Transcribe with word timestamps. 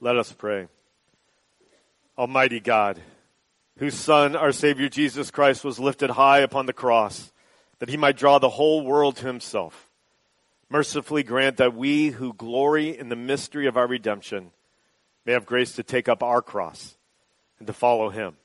Let 0.00 0.16
us 0.16 0.30
pray. 0.30 0.68
Almighty 2.18 2.60
God, 2.60 3.00
whose 3.78 3.94
Son, 3.94 4.36
our 4.36 4.52
Savior 4.52 4.88
Jesus 4.88 5.30
Christ, 5.30 5.64
was 5.64 5.78
lifted 5.78 6.10
high 6.10 6.40
upon 6.40 6.66
the 6.66 6.72
cross, 6.72 7.32
that 7.78 7.88
he 7.88 7.96
might 7.96 8.16
draw 8.16 8.38
the 8.38 8.50
whole 8.50 8.84
world 8.84 9.16
to 9.16 9.26
himself, 9.26 9.90
mercifully 10.68 11.22
grant 11.22 11.56
that 11.56 11.74
we 11.74 12.08
who 12.08 12.34
glory 12.34 12.96
in 12.96 13.08
the 13.08 13.16
mystery 13.16 13.66
of 13.66 13.76
our 13.76 13.86
redemption 13.86 14.50
may 15.24 15.32
have 15.32 15.46
grace 15.46 15.72
to 15.72 15.82
take 15.82 16.08
up 16.08 16.22
our 16.22 16.42
cross 16.42 16.96
and 17.58 17.66
to 17.66 17.72
follow 17.72 18.10
him, 18.10 18.36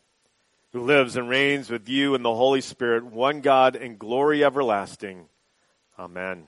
who 0.72 0.82
lives 0.82 1.18
and 1.18 1.28
reigns 1.28 1.70
with 1.70 1.88
you 1.90 2.16
in 2.16 2.24
the 2.24 2.34
Holy 2.34 2.62
Spirit, 2.62 3.06
one 3.06 3.42
God 3.42 3.76
in 3.76 3.98
glory 3.98 4.44
everlasting. 4.44 5.28
Amen. 6.00 6.48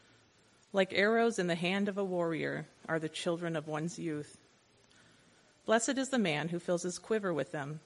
Like 0.73 0.93
arrows 0.93 1.37
in 1.37 1.47
the 1.47 1.55
hand 1.55 1.89
of 1.89 1.97
a 1.97 2.03
warrior 2.03 2.67
are 2.87 2.99
the 2.99 3.09
children 3.09 3.55
of 3.55 3.67
one's 3.67 3.99
youth. 3.99 4.37
Blessed 5.65 5.97
is 5.97 6.09
the 6.09 6.19
man 6.19 6.49
who 6.49 6.59
fills 6.59 6.83
his 6.83 6.97
quiver 6.97 7.33
with 7.33 7.51
them. 7.51 7.81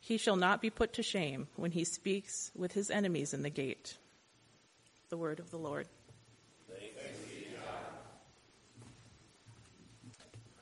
He 0.00 0.16
shall 0.16 0.36
not 0.36 0.60
be 0.60 0.70
put 0.70 0.94
to 0.94 1.02
shame 1.02 1.48
when 1.56 1.70
he 1.70 1.84
speaks 1.84 2.50
with 2.56 2.72
his 2.72 2.90
enemies 2.90 3.34
in 3.34 3.42
the 3.42 3.50
gate. 3.50 3.98
The 5.10 5.16
word 5.16 5.38
of 5.38 5.50
the 5.50 5.58
Lord. 5.58 5.86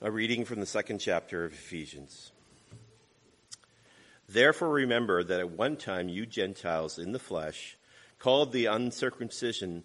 A 0.03 0.11
reading 0.11 0.45
from 0.45 0.61
the 0.61 0.67
second 0.67 0.99
chapter 0.99 1.45
of 1.45 1.53
Ephesians. 1.53 2.33
Therefore, 4.29 4.71
remember 4.71 5.23
that 5.23 5.41
at 5.41 5.51
one 5.51 5.77
time 5.77 6.09
you 6.09 6.25
Gentiles 6.27 6.99
in 6.99 7.13
the 7.13 7.19
flesh, 7.19 7.77
called 8.19 8.53
the 8.53 8.67
uncircumcision 8.67 9.85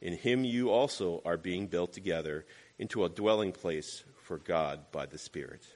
In 0.00 0.12
him 0.12 0.44
you 0.44 0.70
also 0.70 1.22
are 1.24 1.36
being 1.36 1.66
built 1.66 1.92
together 1.92 2.46
into 2.78 3.04
a 3.04 3.08
dwelling 3.08 3.52
place 3.52 4.04
for 4.22 4.38
God 4.38 4.80
by 4.92 5.06
the 5.06 5.18
Spirit. 5.18 5.66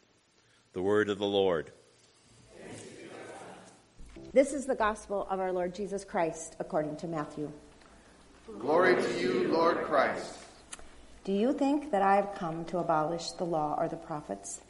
The 0.73 0.83
word 0.83 1.09
of 1.09 1.19
the 1.19 1.27
Lord. 1.27 1.73
This 4.33 4.53
is 4.53 4.65
the 4.65 4.75
gospel 4.75 5.27
of 5.29 5.41
our 5.41 5.53
Lord 5.53 5.75
Jesus 5.75 6.05
Christ 6.05 6.57
according 6.59 6.97
to 6.99 7.07
Matthew. 7.07 7.53
Glory 8.59 8.95
to 8.95 9.21
you, 9.21 9.49
Lord 9.53 9.79
Christ. 9.85 10.39
Do 11.25 11.33
you 11.33 11.53
think 11.53 11.91
that 11.91 12.03
I 12.03 12.17
have 12.17 12.35
come 12.35 12.65
to 12.67 12.79
abolish 12.79 13.33
the 13.33 13.45
law 13.45 13.77
or 13.79 13.89
the 13.89 13.97
prophets? 13.97 14.61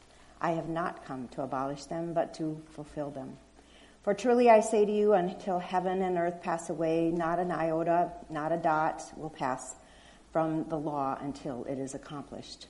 I 0.41 0.51
have 0.51 0.69
not 0.69 1.05
come 1.05 1.29
to 1.29 1.43
abolish 1.43 1.85
them, 1.85 2.13
but 2.13 2.35
to 2.35 2.61
fulfill 2.71 3.11
them. 3.11 3.37
For 4.03 4.15
truly 4.15 4.51
I 4.51 4.61
say 4.61 4.85
to 4.85 4.91
you, 4.91 5.13
until 5.13 5.61
heaven 5.61 6.03
and 6.03 6.19
earth 6.19 6.43
pass 6.43 6.71
away, 6.71 7.13
not 7.13 7.39
an 7.39 7.53
iota, 7.53 8.11
not 8.29 8.51
a 8.51 8.57
dot 8.57 9.01
will 9.17 9.31
pass 9.31 9.77
from 10.33 10.69
the 10.69 10.79
law 10.79 11.17
until 11.21 11.65
it 11.65 11.79
is 11.79 11.95
accomplished. 11.95 12.67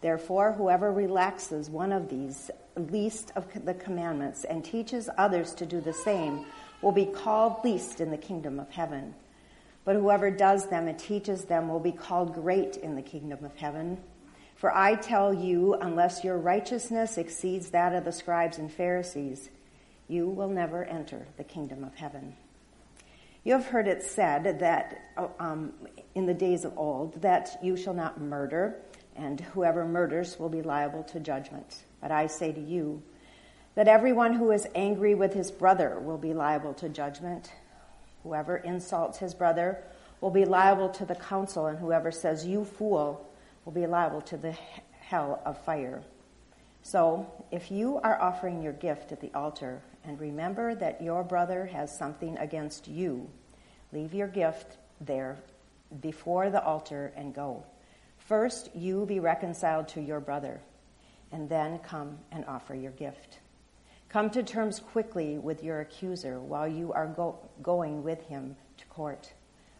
Therefore, 0.00 0.52
whoever 0.52 0.92
relaxes 0.92 1.68
one 1.68 1.90
of 1.90 2.08
these 2.08 2.52
least 2.76 3.32
of 3.34 3.46
the 3.64 3.74
commandments 3.74 4.44
and 4.44 4.64
teaches 4.64 5.10
others 5.18 5.54
to 5.54 5.66
do 5.66 5.80
the 5.80 5.92
same 5.92 6.46
will 6.82 6.92
be 6.92 7.04
called 7.04 7.64
least 7.64 8.00
in 8.00 8.12
the 8.12 8.16
kingdom 8.16 8.60
of 8.60 8.70
heaven. 8.70 9.14
But 9.84 9.96
whoever 9.96 10.30
does 10.30 10.68
them 10.68 10.86
and 10.86 10.98
teaches 10.98 11.46
them 11.46 11.68
will 11.68 11.80
be 11.80 11.92
called 11.92 12.32
great 12.32 12.76
in 12.76 12.94
the 12.94 13.02
kingdom 13.02 13.44
of 13.44 13.56
heaven. 13.56 13.98
For 14.54 14.72
I 14.72 14.94
tell 14.94 15.34
you, 15.34 15.74
unless 15.74 16.22
your 16.22 16.38
righteousness 16.38 17.18
exceeds 17.18 17.70
that 17.70 17.92
of 17.92 18.04
the 18.04 18.12
scribes 18.12 18.58
and 18.58 18.70
Pharisees, 18.70 19.50
you 20.10 20.28
will 20.28 20.48
never 20.48 20.84
enter 20.84 21.24
the 21.36 21.44
kingdom 21.44 21.84
of 21.84 21.94
heaven. 21.94 22.34
You 23.44 23.54
have 23.54 23.66
heard 23.66 23.86
it 23.86 24.02
said 24.02 24.58
that 24.58 25.00
um, 25.38 25.72
in 26.14 26.26
the 26.26 26.34
days 26.34 26.64
of 26.64 26.76
old 26.76 27.22
that 27.22 27.58
you 27.62 27.76
shall 27.76 27.94
not 27.94 28.20
murder, 28.20 28.76
and 29.14 29.40
whoever 29.40 29.86
murders 29.86 30.38
will 30.38 30.48
be 30.48 30.62
liable 30.62 31.04
to 31.04 31.20
judgment. 31.20 31.84
But 32.02 32.10
I 32.10 32.26
say 32.26 32.52
to 32.52 32.60
you 32.60 33.02
that 33.76 33.88
everyone 33.88 34.34
who 34.34 34.50
is 34.50 34.66
angry 34.74 35.14
with 35.14 35.32
his 35.32 35.50
brother 35.50 35.98
will 36.00 36.18
be 36.18 36.34
liable 36.34 36.74
to 36.74 36.88
judgment. 36.88 37.52
Whoever 38.24 38.56
insults 38.56 39.18
his 39.18 39.32
brother 39.32 39.82
will 40.20 40.30
be 40.30 40.44
liable 40.44 40.88
to 40.90 41.06
the 41.06 41.14
council, 41.14 41.66
and 41.66 41.78
whoever 41.78 42.10
says, 42.10 42.44
You 42.44 42.64
fool, 42.64 43.26
will 43.64 43.72
be 43.72 43.86
liable 43.86 44.22
to 44.22 44.36
the 44.36 44.56
hell 45.00 45.40
of 45.46 45.62
fire. 45.64 46.02
So, 46.82 47.30
if 47.50 47.70
you 47.70 47.98
are 48.02 48.20
offering 48.20 48.62
your 48.62 48.72
gift 48.72 49.12
at 49.12 49.20
the 49.20 49.30
altar 49.34 49.82
and 50.04 50.18
remember 50.20 50.74
that 50.74 51.02
your 51.02 51.22
brother 51.22 51.66
has 51.66 51.96
something 51.96 52.38
against 52.38 52.88
you, 52.88 53.28
leave 53.92 54.14
your 54.14 54.28
gift 54.28 54.78
there 55.00 55.38
before 56.00 56.50
the 56.50 56.62
altar 56.62 57.12
and 57.16 57.34
go. 57.34 57.64
First, 58.18 58.74
you 58.74 59.06
be 59.06 59.20
reconciled 59.20 59.88
to 59.88 60.00
your 60.00 60.20
brother, 60.20 60.60
and 61.32 61.48
then 61.48 61.78
come 61.80 62.18
and 62.30 62.44
offer 62.46 62.74
your 62.74 62.92
gift. 62.92 63.38
Come 64.08 64.30
to 64.30 64.42
terms 64.42 64.80
quickly 64.80 65.38
with 65.38 65.62
your 65.62 65.80
accuser 65.80 66.40
while 66.40 66.68
you 66.68 66.92
are 66.92 67.06
go- 67.06 67.38
going 67.62 68.02
with 68.02 68.22
him 68.22 68.56
to 68.78 68.86
court, 68.86 69.32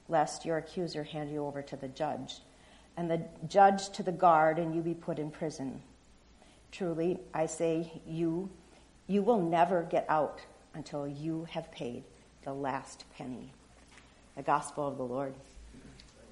lest 0.09 0.45
your 0.45 0.59
accuser 0.59 1.03
hand 1.05 1.31
you 1.31 1.45
over 1.45 1.63
to 1.63 1.77
the 1.77 1.89
judge, 1.89 2.41
and 2.97 3.11
the 3.11 3.23
judge 3.49 3.91
to 3.91 4.03
the 4.03 4.13
guard, 4.13 4.59
and 4.59 4.75
you 4.75 4.83
be 4.83 4.95
put 4.95 5.19
in 5.19 5.31
prison. 5.31 5.83
Truly, 6.71 7.19
I 7.35 7.47
say, 7.47 8.01
you, 8.07 8.51
you 9.11 9.23
will 9.23 9.43
never 9.43 9.83
get 9.83 10.07
out 10.09 10.41
until 10.73 11.07
you 11.09 11.45
have 11.51 11.73
paid 11.73 12.05
the 12.45 12.55
last 12.55 13.05
penny. 13.17 13.53
The 14.37 14.43
gospel 14.43 14.87
of 14.87 14.99
the 14.99 15.03
Lord. 15.03 15.35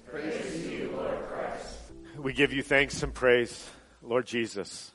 Praise 0.09 0.63
to 0.63 0.71
you, 0.71 0.93
Lord 0.95 1.27
Christ. 1.27 1.75
We 2.17 2.31
give 2.31 2.53
you 2.53 2.63
thanks 2.63 3.03
and 3.03 3.13
praise, 3.13 3.69
Lord 4.01 4.25
Jesus. 4.25 4.91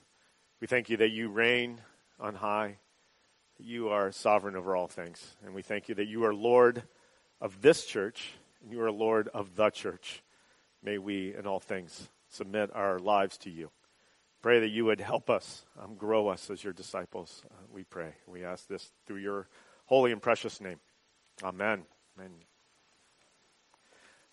We 0.63 0.67
thank 0.67 0.89
you 0.89 0.97
that 0.97 1.11
you 1.11 1.29
reign 1.29 1.83
on 2.19 2.35
high, 2.35 2.79
You 3.59 3.91
are 3.91 4.11
sovereign 4.13 4.57
over 4.57 4.75
all 4.75 4.89
things. 4.89 5.37
And 5.45 5.55
we 5.55 5.61
thank 5.61 5.91
you 5.91 5.95
that 5.97 6.09
you 6.09 6.25
are 6.25 6.35
Lord 6.35 6.85
of 7.39 7.61
this 7.61 7.85
church 7.85 8.33
and 8.63 8.73
you 8.73 8.81
are 8.81 8.91
Lord 8.91 9.29
of 9.35 9.57
the 9.57 9.69
church. 9.69 10.23
May 10.83 10.97
we, 10.97 11.35
in 11.37 11.47
all 11.47 11.61
things, 11.61 12.09
submit 12.29 12.71
our 12.75 12.99
lives 12.99 13.37
to 13.39 13.51
you. 13.51 13.71
Pray 14.45 14.61
that 14.61 14.69
you 14.69 14.85
would 14.85 15.01
help 15.01 15.31
us, 15.31 15.65
um, 15.83 15.95
grow 15.95 16.29
us 16.29 16.51
as 16.51 16.63
your 16.63 16.75
disciples. 16.75 17.43
Uh, 17.51 17.55
we 17.73 17.83
pray. 17.83 18.13
We 18.27 18.45
ask 18.45 18.69
this 18.69 18.93
through 19.07 19.21
your 19.21 19.49
holy 19.87 20.13
and 20.13 20.21
precious 20.21 20.61
name. 20.61 20.81
Amen. 21.43 21.85
Amen. 22.19 22.31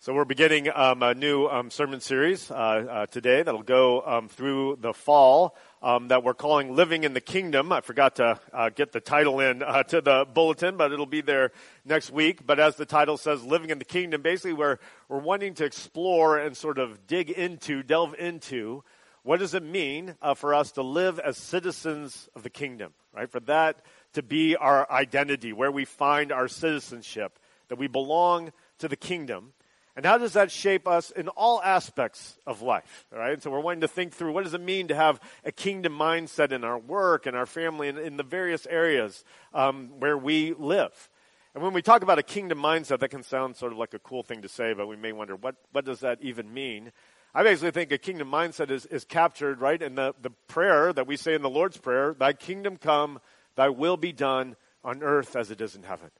So 0.00 0.12
we're 0.12 0.26
beginning 0.26 0.68
um, 0.68 1.02
a 1.02 1.14
new 1.14 1.46
um, 1.46 1.70
sermon 1.70 2.00
series 2.00 2.50
uh, 2.50 2.54
uh, 2.54 3.06
today 3.06 3.42
that'll 3.42 3.62
go 3.62 4.02
um, 4.02 4.28
through 4.28 4.80
the 4.82 4.92
fall 4.92 5.56
um, 5.80 6.08
that 6.08 6.22
we're 6.22 6.34
calling 6.34 6.76
"Living 6.76 7.04
in 7.04 7.14
the 7.14 7.20
Kingdom." 7.22 7.72
I 7.72 7.80
forgot 7.80 8.16
to 8.16 8.38
uh, 8.52 8.68
get 8.68 8.92
the 8.92 9.00
title 9.00 9.40
in 9.40 9.62
uh, 9.62 9.82
to 9.84 10.02
the 10.02 10.26
bulletin, 10.34 10.76
but 10.76 10.92
it'll 10.92 11.06
be 11.06 11.22
there 11.22 11.52
next 11.86 12.10
week. 12.10 12.44
But 12.44 12.60
as 12.60 12.76
the 12.76 12.84
title 12.84 13.16
says, 13.16 13.44
"Living 13.44 13.70
in 13.70 13.78
the 13.78 13.86
Kingdom," 13.86 14.20
basically 14.20 14.52
we're 14.52 14.76
we're 15.08 15.20
wanting 15.20 15.54
to 15.54 15.64
explore 15.64 16.36
and 16.36 16.54
sort 16.54 16.78
of 16.78 17.06
dig 17.06 17.30
into, 17.30 17.82
delve 17.82 18.14
into, 18.18 18.84
what 19.22 19.38
does 19.38 19.54
it 19.54 19.62
mean 19.62 20.16
uh, 20.20 20.34
for 20.34 20.54
us 20.54 20.72
to 20.72 20.82
live 20.82 21.18
as 21.18 21.36
citizens 21.36 22.28
of 22.34 22.42
the 22.42 22.50
kingdom, 22.50 22.92
right? 23.14 23.30
For 23.30 23.40
that 23.40 23.80
to 24.14 24.22
be 24.22 24.56
our 24.56 24.90
identity, 24.90 25.52
where 25.52 25.70
we 25.70 25.84
find 25.84 26.32
our 26.32 26.48
citizenship, 26.48 27.38
that 27.68 27.78
we 27.78 27.86
belong 27.86 28.52
to 28.78 28.88
the 28.88 28.96
kingdom. 28.96 29.52
And 29.94 30.04
how 30.04 30.18
does 30.18 30.32
that 30.32 30.50
shape 30.50 30.88
us 30.88 31.10
in 31.10 31.28
all 31.28 31.62
aspects 31.62 32.38
of 32.46 32.62
life? 32.62 33.06
Right? 33.12 33.34
And 33.34 33.42
so 33.42 33.50
we're 33.50 33.60
wanting 33.60 33.82
to 33.82 33.88
think 33.88 34.12
through 34.12 34.32
what 34.32 34.44
does 34.44 34.54
it 34.54 34.60
mean 34.60 34.88
to 34.88 34.94
have 34.94 35.20
a 35.44 35.52
kingdom 35.52 35.96
mindset 35.96 36.50
in 36.50 36.64
our 36.64 36.78
work 36.78 37.26
and 37.26 37.36
our 37.36 37.46
family 37.46 37.88
and 37.88 37.98
in 37.98 38.16
the 38.16 38.22
various 38.22 38.66
areas 38.66 39.24
um, 39.54 40.00
where 40.00 40.18
we 40.18 40.54
live. 40.54 41.10
And 41.54 41.62
when 41.62 41.74
we 41.74 41.82
talk 41.82 42.02
about 42.02 42.18
a 42.18 42.22
kingdom 42.22 42.58
mindset, 42.58 43.00
that 43.00 43.10
can 43.10 43.22
sound 43.22 43.56
sort 43.56 43.72
of 43.72 43.78
like 43.78 43.92
a 43.92 43.98
cool 43.98 44.22
thing 44.22 44.40
to 44.42 44.48
say, 44.48 44.72
but 44.72 44.86
we 44.86 44.96
may 44.96 45.12
wonder 45.12 45.36
what, 45.36 45.56
what 45.72 45.84
does 45.84 46.00
that 46.00 46.18
even 46.22 46.52
mean? 46.52 46.92
I 47.34 47.42
basically 47.42 47.70
think 47.70 47.92
a 47.92 47.98
kingdom 47.98 48.30
mindset 48.30 48.70
is, 48.70 48.86
is 48.86 49.04
captured, 49.04 49.60
right, 49.60 49.80
in 49.80 49.94
the, 49.94 50.14
the 50.20 50.30
prayer 50.48 50.92
that 50.92 51.06
we 51.06 51.16
say 51.16 51.34
in 51.34 51.42
the 51.42 51.50
Lord's 51.50 51.78
Prayer, 51.78 52.14
Thy 52.18 52.32
kingdom 52.32 52.76
come, 52.76 53.20
Thy 53.56 53.68
will 53.68 53.96
be 53.96 54.12
done 54.12 54.56
on 54.84 55.02
earth 55.02 55.34
as 55.34 55.50
it 55.50 55.60
is 55.60 55.74
in 55.74 55.82
heaven 55.82 56.10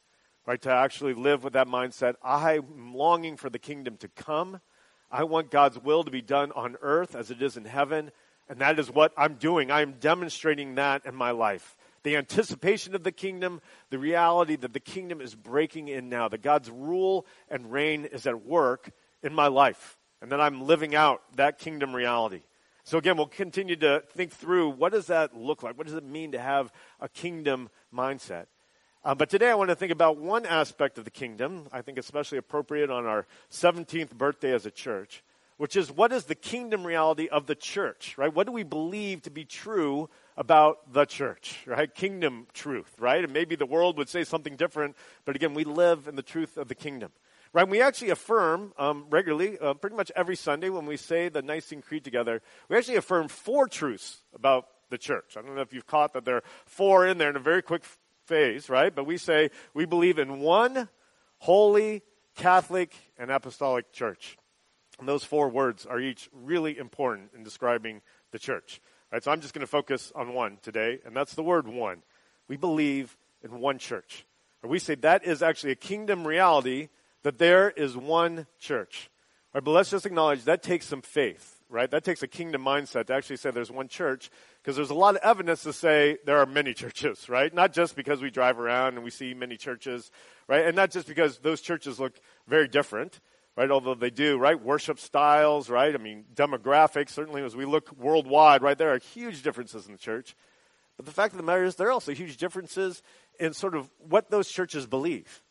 right? 0.47 0.61
To 0.63 0.71
actually 0.71 1.15
live 1.15 1.45
with 1.45 1.53
that 1.53 1.69
mindset. 1.69 2.15
I'm 2.23 2.95
longing 2.95 3.37
for 3.37 3.51
the 3.51 3.59
kingdom 3.59 3.97
to 3.99 4.09
come. 4.09 4.61
I 5.11 5.25
want 5.25 5.51
God's 5.51 5.79
will 5.79 6.05
to 6.05 6.11
be 6.11 6.23
done 6.23 6.53
on 6.53 6.77
earth 6.81 7.15
as 7.15 7.31
it 7.31 7.43
is 7.43 7.57
in 7.57 7.65
heaven. 7.65 8.11
And 8.49 8.59
that 8.61 8.79
is 8.79 8.91
what 8.91 9.13
I'm 9.17 9.35
doing. 9.35 9.71
I 9.71 9.83
am 9.83 9.95
demonstrating 10.01 10.75
that 10.77 11.07
in 11.07 11.15
my 11.15 11.31
life. 11.31 11.77
The 12.03 12.17
anticipation 12.17 12.95
of 12.95 13.05
the 13.05 13.13
kingdom, 13.13 13.61
the 13.91 13.99
reality 13.99 14.57
that 14.57 14.73
the 14.73 14.81
kingdom 14.81 15.21
is 15.21 15.35
breaking 15.35 15.89
in 15.89 16.09
now, 16.09 16.29
that 16.29 16.43
God's 16.43 16.71
rule 16.71 17.27
and 17.49 17.71
reign 17.71 18.07
is 18.07 18.27
at 18.27 18.45
work 18.45 18.91
in 19.23 19.33
my 19.33 19.47
life, 19.47 19.97
and 20.23 20.31
that 20.31 20.41
I'm 20.41 20.63
living 20.63 20.95
out 20.95 21.21
that 21.37 21.59
kingdom 21.59 21.95
reality. 21.95 22.43
So 22.85 22.97
again, 22.97 23.17
we'll 23.17 23.27
continue 23.27 23.77
to 23.77 24.03
think 24.15 24.33
through 24.33 24.71
what 24.71 24.93
does 24.93 25.09
that 25.09 25.37
look 25.37 25.63
like? 25.63 25.77
What 25.77 25.87
does 25.87 25.97
it 25.97 26.05
mean 26.05 26.33
to 26.33 26.39
have 26.39 26.73
a 27.01 27.09
kingdom 27.09 27.69
mindset? 27.95 28.47
Uh, 29.05 29.17
but 29.17 29.29
today 29.29 29.51
I 29.51 29.57
want 29.57 29.71
to 29.71 29.77
think 29.77 29.91
about 29.91 30.17
one 30.17 30.47
aspect 30.47 30.97
of 30.97 31.05
the 31.05 31.11
kingdom, 31.11 31.67
I 31.73 31.83
think 31.83 31.99
especially 31.99 32.39
appropriate 32.39 32.89
on 32.89 33.05
our 33.05 33.27
17th 33.51 34.13
birthday 34.13 34.55
as 34.55 34.65
a 34.65 34.71
church, 34.71 35.25
which 35.57 35.75
is 35.75 35.91
what 35.91 36.13
is 36.13 36.25
the 36.25 36.37
kingdom 36.37 36.87
reality 36.87 37.27
of 37.27 37.47
the 37.47 37.57
church, 37.57 38.17
right? 38.17 38.33
What 38.33 38.47
do 38.47 38.53
we 38.53 38.63
believe 38.63 39.23
to 39.23 39.31
be 39.31 39.45
true 39.45 40.09
about 40.37 40.93
the 40.93 41.05
church, 41.05 41.59
right? 41.67 41.93
Kingdom 41.93 42.47
truth, 42.53 42.95
right? 43.01 43.25
And 43.25 43.33
maybe 43.33 43.57
the 43.57 43.67
world 43.67 43.99
would 43.99 44.09
say 44.09 44.23
something 44.23 44.55
different, 44.55 44.97
but 45.25 45.35
again, 45.35 45.53
we 45.53 45.65
live 45.65 46.07
in 46.07 46.15
the 46.15 46.23
truth 46.23 46.57
of 46.57 46.69
the 46.69 46.77
kingdom. 46.77 47.11
Right, 47.55 47.69
we 47.69 47.83
actually 47.83 48.09
affirm 48.09 48.73
um, 48.79 49.07
regularly, 49.11 49.59
uh, 49.59 49.75
pretty 49.75 49.95
much 49.95 50.11
every 50.17 50.37
Sunday 50.37 50.71
when 50.71 50.87
we 50.87 50.97
say 50.97 51.29
the 51.29 51.43
Nicene 51.43 51.83
Creed 51.83 52.03
together, 52.03 52.41
we 52.71 52.79
actually 52.79 52.97
affirm 52.97 53.29
four 53.29 53.69
truths 53.69 54.23
about 54.35 54.69
the 54.89 54.97
church. 54.97 55.37
I 55.37 55.43
don't 55.43 55.55
know 55.55 55.61
if 55.61 55.75
you've 55.75 55.87
caught 55.87 56.15
that 56.15 56.25
there 56.25 56.37
are 56.37 56.45
four 56.65 57.07
in 57.07 57.19
there 57.19 57.29
in 57.29 57.37
a 57.37 57.41
very 57.41 57.61
quick 57.61 57.85
phase, 58.25 58.71
right? 58.71 58.95
But 58.95 59.05
we 59.05 59.19
say 59.19 59.51
we 59.75 59.85
believe 59.85 60.19
in 60.19 60.41
one 60.41 60.89
holy, 61.41 62.03
Catholic, 62.37 62.95
and 63.19 63.31
apostolic 63.31 63.93
church. 63.93 64.39
And 64.99 65.07
those 65.07 65.25
four 65.25 65.51
words 65.51 65.85
are 65.85 66.01
each 66.01 66.31
really 66.33 66.79
important 66.79 67.33
in 67.37 67.43
describing 67.43 68.01
the 68.31 68.39
church. 68.39 68.81
Right? 69.13 69.23
So 69.23 69.31
I'm 69.31 69.43
just 69.43 69.53
going 69.53 69.61
to 69.61 69.67
focus 69.67 70.11
on 70.15 70.33
one 70.33 70.57
today, 70.63 71.01
and 71.05 71.15
that's 71.15 71.35
the 71.35 71.43
word 71.43 71.69
one. 71.69 72.03
We 72.49 72.57
believe 72.57 73.15
in 73.43 73.61
one 73.61 73.77
church. 73.77 74.25
Or 74.63 74.71
we 74.71 74.79
say 74.79 74.95
that 74.97 75.27
is 75.27 75.43
actually 75.43 75.73
a 75.73 75.77
kingdom 75.77 76.27
reality 76.27 76.89
that 77.23 77.39
there 77.39 77.71
is 77.71 77.97
one 77.97 78.47
church. 78.59 79.11
Right, 79.55 79.63
but 79.63 79.73
let's 79.73 79.91
just 79.91 80.07
acknowledge 80.07 80.45
that 80.45 80.63
takes 80.63 80.87
some 80.87 81.03
faith, 81.03 81.61
right? 81.69 81.91
That 81.91 82.05
takes 82.05 82.23
a 82.23 82.27
kingdom 82.27 82.65
mindset 82.65 83.07
to 83.07 83.15
actually 83.15 83.37
say 83.37 83.51
there's 83.51 83.71
one 83.71 83.87
church 83.87 84.31
because 84.63 84.77
there's 84.77 84.89
a 84.89 84.95
lot 84.95 85.15
of 85.15 85.21
evidence 85.23 85.63
to 85.65 85.75
say 85.75 86.17
there 86.25 86.39
are 86.39 86.47
many 86.47 86.73
churches, 86.73 87.29
right? 87.29 87.53
Not 87.53 87.75
just 87.75 87.95
because 87.95 88.23
we 88.23 88.31
drive 88.31 88.59
around 88.59 88.95
and 88.95 89.05
we 89.05 89.11
see 89.11 89.35
many 89.35 89.59
churches, 89.59 90.11
right? 90.49 90.65
And 90.65 90.75
not 90.75 90.91
just 90.91 91.07
because 91.07 91.39
those 91.39 91.61
churches 91.61 92.01
look 92.01 92.19
very 92.49 92.67
different, 92.67 93.21
right? 93.55 93.71
Although 93.71 93.95
they 93.95 94.09
do, 94.09 94.39
right? 94.39 94.59
Worship 94.59 94.99
styles, 94.99 95.69
right? 95.69 95.95
I 95.95 95.99
mean, 95.99 96.25
demographics, 96.35 97.11
certainly 97.11 97.43
as 97.43 97.55
we 97.55 97.67
look 97.67 97.93
worldwide, 97.99 98.63
right? 98.63 98.79
There 98.79 98.95
are 98.95 98.99
huge 98.99 99.43
differences 99.43 99.85
in 99.85 99.93
the 99.93 99.99
church. 99.99 100.35
But 100.97 101.05
the 101.05 101.13
fact 101.13 101.35
of 101.35 101.37
the 101.37 101.45
matter 101.45 101.65
is, 101.65 101.77
there 101.77 101.89
are 101.89 101.93
also 101.93 102.13
huge 102.13 102.39
differences 102.39 103.03
in 103.39 103.53
sort 103.53 103.75
of 103.75 103.91
what 103.99 104.31
those 104.31 104.49
churches 104.49 104.87
believe, 104.87 105.43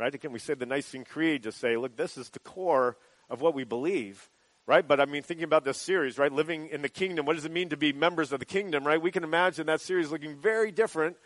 right? 0.00 0.14
Again, 0.14 0.32
we 0.32 0.40
say 0.40 0.54
the 0.54 0.66
Nicene 0.66 1.04
Creed 1.04 1.44
to 1.44 1.52
say, 1.52 1.76
look, 1.76 1.96
this 1.96 2.16
is 2.16 2.30
the 2.30 2.40
core 2.40 2.96
of 3.28 3.40
what 3.40 3.54
we 3.54 3.64
believe 3.64 4.28
right? 4.70 4.86
But 4.86 5.00
I 5.00 5.04
mean, 5.04 5.24
thinking 5.24 5.42
about 5.42 5.64
this 5.64 5.78
series, 5.78 6.16
right? 6.16 6.30
Living 6.30 6.68
in 6.68 6.80
the 6.80 6.88
kingdom, 6.88 7.26
what 7.26 7.34
does 7.34 7.44
it 7.44 7.50
mean 7.50 7.70
to 7.70 7.76
be 7.76 7.92
members 7.92 8.32
of 8.32 8.38
the 8.38 8.44
kingdom, 8.44 8.86
right? 8.86 9.02
We 9.02 9.10
can 9.10 9.24
imagine 9.24 9.66
that 9.66 9.80
series 9.80 10.12
looking 10.12 10.36
very 10.36 10.70
different 10.70 11.16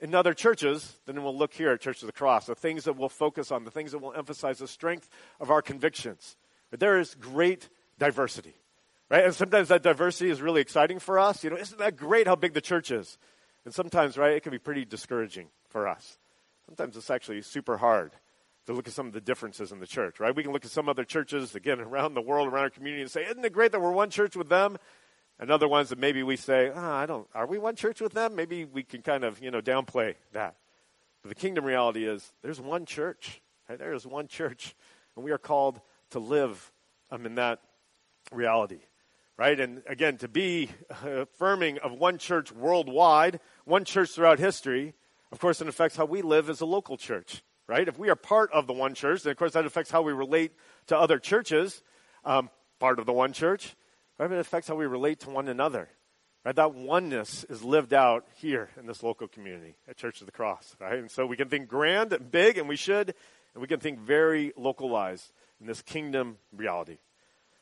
in 0.00 0.14
other 0.14 0.32
churches 0.32 0.96
than 1.04 1.22
we'll 1.22 1.36
look 1.36 1.52
here 1.52 1.70
at 1.70 1.82
Church 1.82 2.02
of 2.02 2.06
the 2.06 2.12
Cross. 2.12 2.46
The 2.46 2.54
things 2.54 2.84
that 2.84 2.96
we'll 2.96 3.10
focus 3.10 3.52
on, 3.52 3.64
the 3.64 3.70
things 3.70 3.92
that 3.92 3.98
will 3.98 4.14
emphasize 4.14 4.58
the 4.58 4.66
strength 4.66 5.10
of 5.38 5.50
our 5.50 5.60
convictions. 5.60 6.36
But 6.70 6.80
there 6.80 6.98
is 6.98 7.14
great 7.14 7.68
diversity, 7.98 8.54
right? 9.10 9.24
And 9.24 9.34
sometimes 9.34 9.68
that 9.68 9.82
diversity 9.82 10.30
is 10.30 10.40
really 10.40 10.62
exciting 10.62 10.98
for 10.98 11.18
us. 11.18 11.44
You 11.44 11.50
know, 11.50 11.56
isn't 11.56 11.78
that 11.78 11.96
great 11.96 12.26
how 12.26 12.36
big 12.36 12.54
the 12.54 12.62
church 12.62 12.90
is? 12.90 13.18
And 13.66 13.74
sometimes, 13.74 14.16
right, 14.16 14.32
it 14.32 14.42
can 14.42 14.52
be 14.52 14.58
pretty 14.58 14.86
discouraging 14.86 15.48
for 15.68 15.86
us. 15.86 16.16
Sometimes 16.64 16.96
it's 16.96 17.10
actually 17.10 17.42
super 17.42 17.76
hard 17.76 18.12
to 18.66 18.72
look 18.72 18.88
at 18.88 18.94
some 18.94 19.06
of 19.06 19.12
the 19.12 19.20
differences 19.20 19.72
in 19.72 19.80
the 19.80 19.86
church, 19.86 20.20
right? 20.20 20.34
We 20.34 20.42
can 20.42 20.52
look 20.52 20.64
at 20.64 20.70
some 20.70 20.88
other 20.88 21.04
churches, 21.04 21.54
again, 21.54 21.80
around 21.80 22.14
the 22.14 22.22
world, 22.22 22.48
around 22.48 22.64
our 22.64 22.70
community, 22.70 23.02
and 23.02 23.10
say, 23.10 23.24
isn't 23.24 23.44
it 23.44 23.52
great 23.52 23.72
that 23.72 23.80
we're 23.80 23.92
one 23.92 24.10
church 24.10 24.36
with 24.36 24.48
them? 24.48 24.78
And 25.38 25.50
other 25.50 25.68
ones 25.68 25.88
that 25.88 25.98
maybe 25.98 26.22
we 26.22 26.36
say, 26.36 26.70
oh, 26.74 26.92
I 26.92 27.06
don't, 27.06 27.26
are 27.34 27.46
we 27.46 27.58
one 27.58 27.76
church 27.76 28.00
with 28.00 28.12
them? 28.12 28.36
Maybe 28.36 28.64
we 28.64 28.82
can 28.82 29.02
kind 29.02 29.24
of, 29.24 29.42
you 29.42 29.50
know, 29.50 29.60
downplay 29.60 30.14
that. 30.32 30.56
But 31.22 31.30
the 31.30 31.34
kingdom 31.34 31.64
reality 31.64 32.06
is 32.06 32.32
there's 32.42 32.60
one 32.60 32.86
church. 32.86 33.42
Right? 33.68 33.78
There 33.78 33.94
is 33.94 34.06
one 34.06 34.28
church. 34.28 34.74
And 35.16 35.24
we 35.24 35.32
are 35.32 35.38
called 35.38 35.80
to 36.10 36.18
live 36.18 36.72
um, 37.10 37.26
in 37.26 37.34
that 37.34 37.60
reality. 38.32 38.80
Right? 39.36 39.58
And 39.58 39.82
again, 39.88 40.18
to 40.18 40.28
be 40.28 40.70
affirming 41.02 41.78
of 41.78 41.92
one 41.92 42.18
church 42.18 42.52
worldwide, 42.52 43.40
one 43.64 43.84
church 43.84 44.10
throughout 44.10 44.38
history, 44.38 44.94
of 45.32 45.40
course, 45.40 45.60
it 45.60 45.66
affects 45.66 45.96
how 45.96 46.04
we 46.04 46.22
live 46.22 46.48
as 46.48 46.60
a 46.60 46.66
local 46.66 46.96
church 46.96 47.42
right? 47.66 47.86
If 47.86 47.98
we 47.98 48.10
are 48.10 48.16
part 48.16 48.52
of 48.52 48.66
the 48.66 48.72
one 48.72 48.94
church, 48.94 49.22
then 49.22 49.30
of 49.30 49.36
course 49.36 49.52
that 49.52 49.66
affects 49.66 49.90
how 49.90 50.02
we 50.02 50.12
relate 50.12 50.52
to 50.86 50.98
other 50.98 51.18
churches, 51.18 51.82
um, 52.24 52.50
part 52.78 52.98
of 52.98 53.06
the 53.06 53.12
one 53.12 53.32
church, 53.32 53.74
right? 54.18 54.28
But 54.28 54.36
it 54.36 54.40
affects 54.40 54.68
how 54.68 54.74
we 54.74 54.86
relate 54.86 55.20
to 55.20 55.30
one 55.30 55.48
another. 55.48 55.88
Right? 56.44 56.54
That 56.56 56.74
oneness 56.74 57.44
is 57.44 57.64
lived 57.64 57.94
out 57.94 58.26
here 58.36 58.68
in 58.78 58.86
this 58.86 59.02
local 59.02 59.26
community 59.26 59.76
at 59.88 59.96
Church 59.96 60.20
of 60.20 60.26
the 60.26 60.32
Cross, 60.32 60.76
right? 60.78 60.98
And 60.98 61.10
so 61.10 61.24
we 61.24 61.36
can 61.36 61.48
think 61.48 61.68
grand 61.68 62.12
and 62.12 62.30
big, 62.30 62.58
and 62.58 62.68
we 62.68 62.76
should, 62.76 63.14
and 63.54 63.62
we 63.62 63.66
can 63.66 63.80
think 63.80 63.98
very 63.98 64.52
localized 64.54 65.32
in 65.58 65.66
this 65.66 65.80
kingdom 65.80 66.36
reality. 66.54 66.98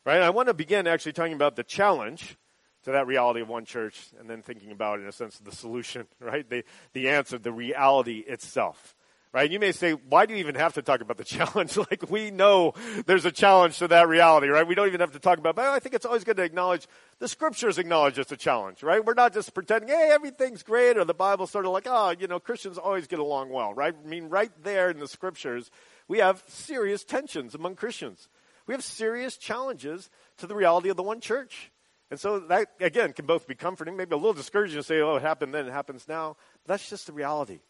Right? 0.04 0.20
I 0.20 0.30
want 0.30 0.48
to 0.48 0.54
begin 0.54 0.88
actually 0.88 1.12
talking 1.12 1.34
about 1.34 1.54
the 1.54 1.62
challenge 1.62 2.36
to 2.82 2.90
that 2.90 3.06
reality 3.06 3.40
of 3.40 3.48
one 3.48 3.64
church 3.64 4.08
and 4.18 4.28
then 4.28 4.42
thinking 4.42 4.72
about, 4.72 4.98
in 4.98 5.06
a 5.06 5.12
sense, 5.12 5.38
the 5.38 5.52
solution, 5.52 6.08
right? 6.20 6.48
The, 6.48 6.64
the 6.92 7.08
answer, 7.08 7.38
the 7.38 7.52
reality 7.52 8.18
itself 8.18 8.96
right? 9.32 9.50
You 9.50 9.58
may 9.58 9.72
say, 9.72 9.92
why 9.92 10.26
do 10.26 10.34
you 10.34 10.40
even 10.40 10.54
have 10.56 10.74
to 10.74 10.82
talk 10.82 11.00
about 11.00 11.16
the 11.16 11.24
challenge? 11.24 11.76
like 11.76 12.10
we 12.10 12.30
know 12.30 12.74
there's 13.06 13.24
a 13.24 13.32
challenge 13.32 13.78
to 13.78 13.88
that 13.88 14.08
reality, 14.08 14.48
right? 14.48 14.66
We 14.66 14.74
don't 14.74 14.86
even 14.86 15.00
have 15.00 15.12
to 15.12 15.18
talk 15.18 15.38
about, 15.38 15.56
but 15.56 15.64
I 15.64 15.78
think 15.78 15.94
it's 15.94 16.06
always 16.06 16.24
good 16.24 16.36
to 16.36 16.42
acknowledge 16.42 16.86
the 17.18 17.28
scriptures 17.28 17.78
acknowledge 17.78 18.18
it's 18.18 18.32
a 18.32 18.36
challenge, 18.36 18.82
right? 18.82 19.04
We're 19.04 19.14
not 19.14 19.32
just 19.32 19.54
pretending, 19.54 19.88
hey, 19.88 20.10
everything's 20.12 20.62
great, 20.62 20.96
or 20.96 21.04
the 21.04 21.14
Bible's 21.14 21.50
sort 21.50 21.66
of 21.66 21.72
like, 21.72 21.86
oh, 21.88 22.14
you 22.18 22.26
know, 22.26 22.40
Christians 22.40 22.78
always 22.78 23.06
get 23.06 23.18
along 23.18 23.50
well, 23.50 23.72
right? 23.72 23.94
I 23.94 24.08
mean, 24.08 24.28
right 24.28 24.52
there 24.62 24.90
in 24.90 24.98
the 24.98 25.08
scriptures, 25.08 25.70
we 26.08 26.18
have 26.18 26.42
serious 26.46 27.04
tensions 27.04 27.54
among 27.54 27.76
Christians. 27.76 28.28
We 28.66 28.74
have 28.74 28.84
serious 28.84 29.36
challenges 29.36 30.10
to 30.38 30.46
the 30.46 30.54
reality 30.54 30.88
of 30.88 30.96
the 30.96 31.02
one 31.02 31.20
church. 31.20 31.72
And 32.10 32.20
so 32.20 32.40
that, 32.40 32.68
again, 32.78 33.14
can 33.14 33.24
both 33.24 33.48
be 33.48 33.54
comforting, 33.54 33.96
maybe 33.96 34.12
a 34.12 34.16
little 34.18 34.34
discouraging 34.34 34.76
to 34.76 34.82
say, 34.82 35.00
oh, 35.00 35.16
it 35.16 35.22
happened 35.22 35.54
then, 35.54 35.66
it 35.66 35.72
happens 35.72 36.06
now. 36.06 36.36
That's 36.66 36.88
just 36.90 37.06
the 37.06 37.12
reality 37.12 37.60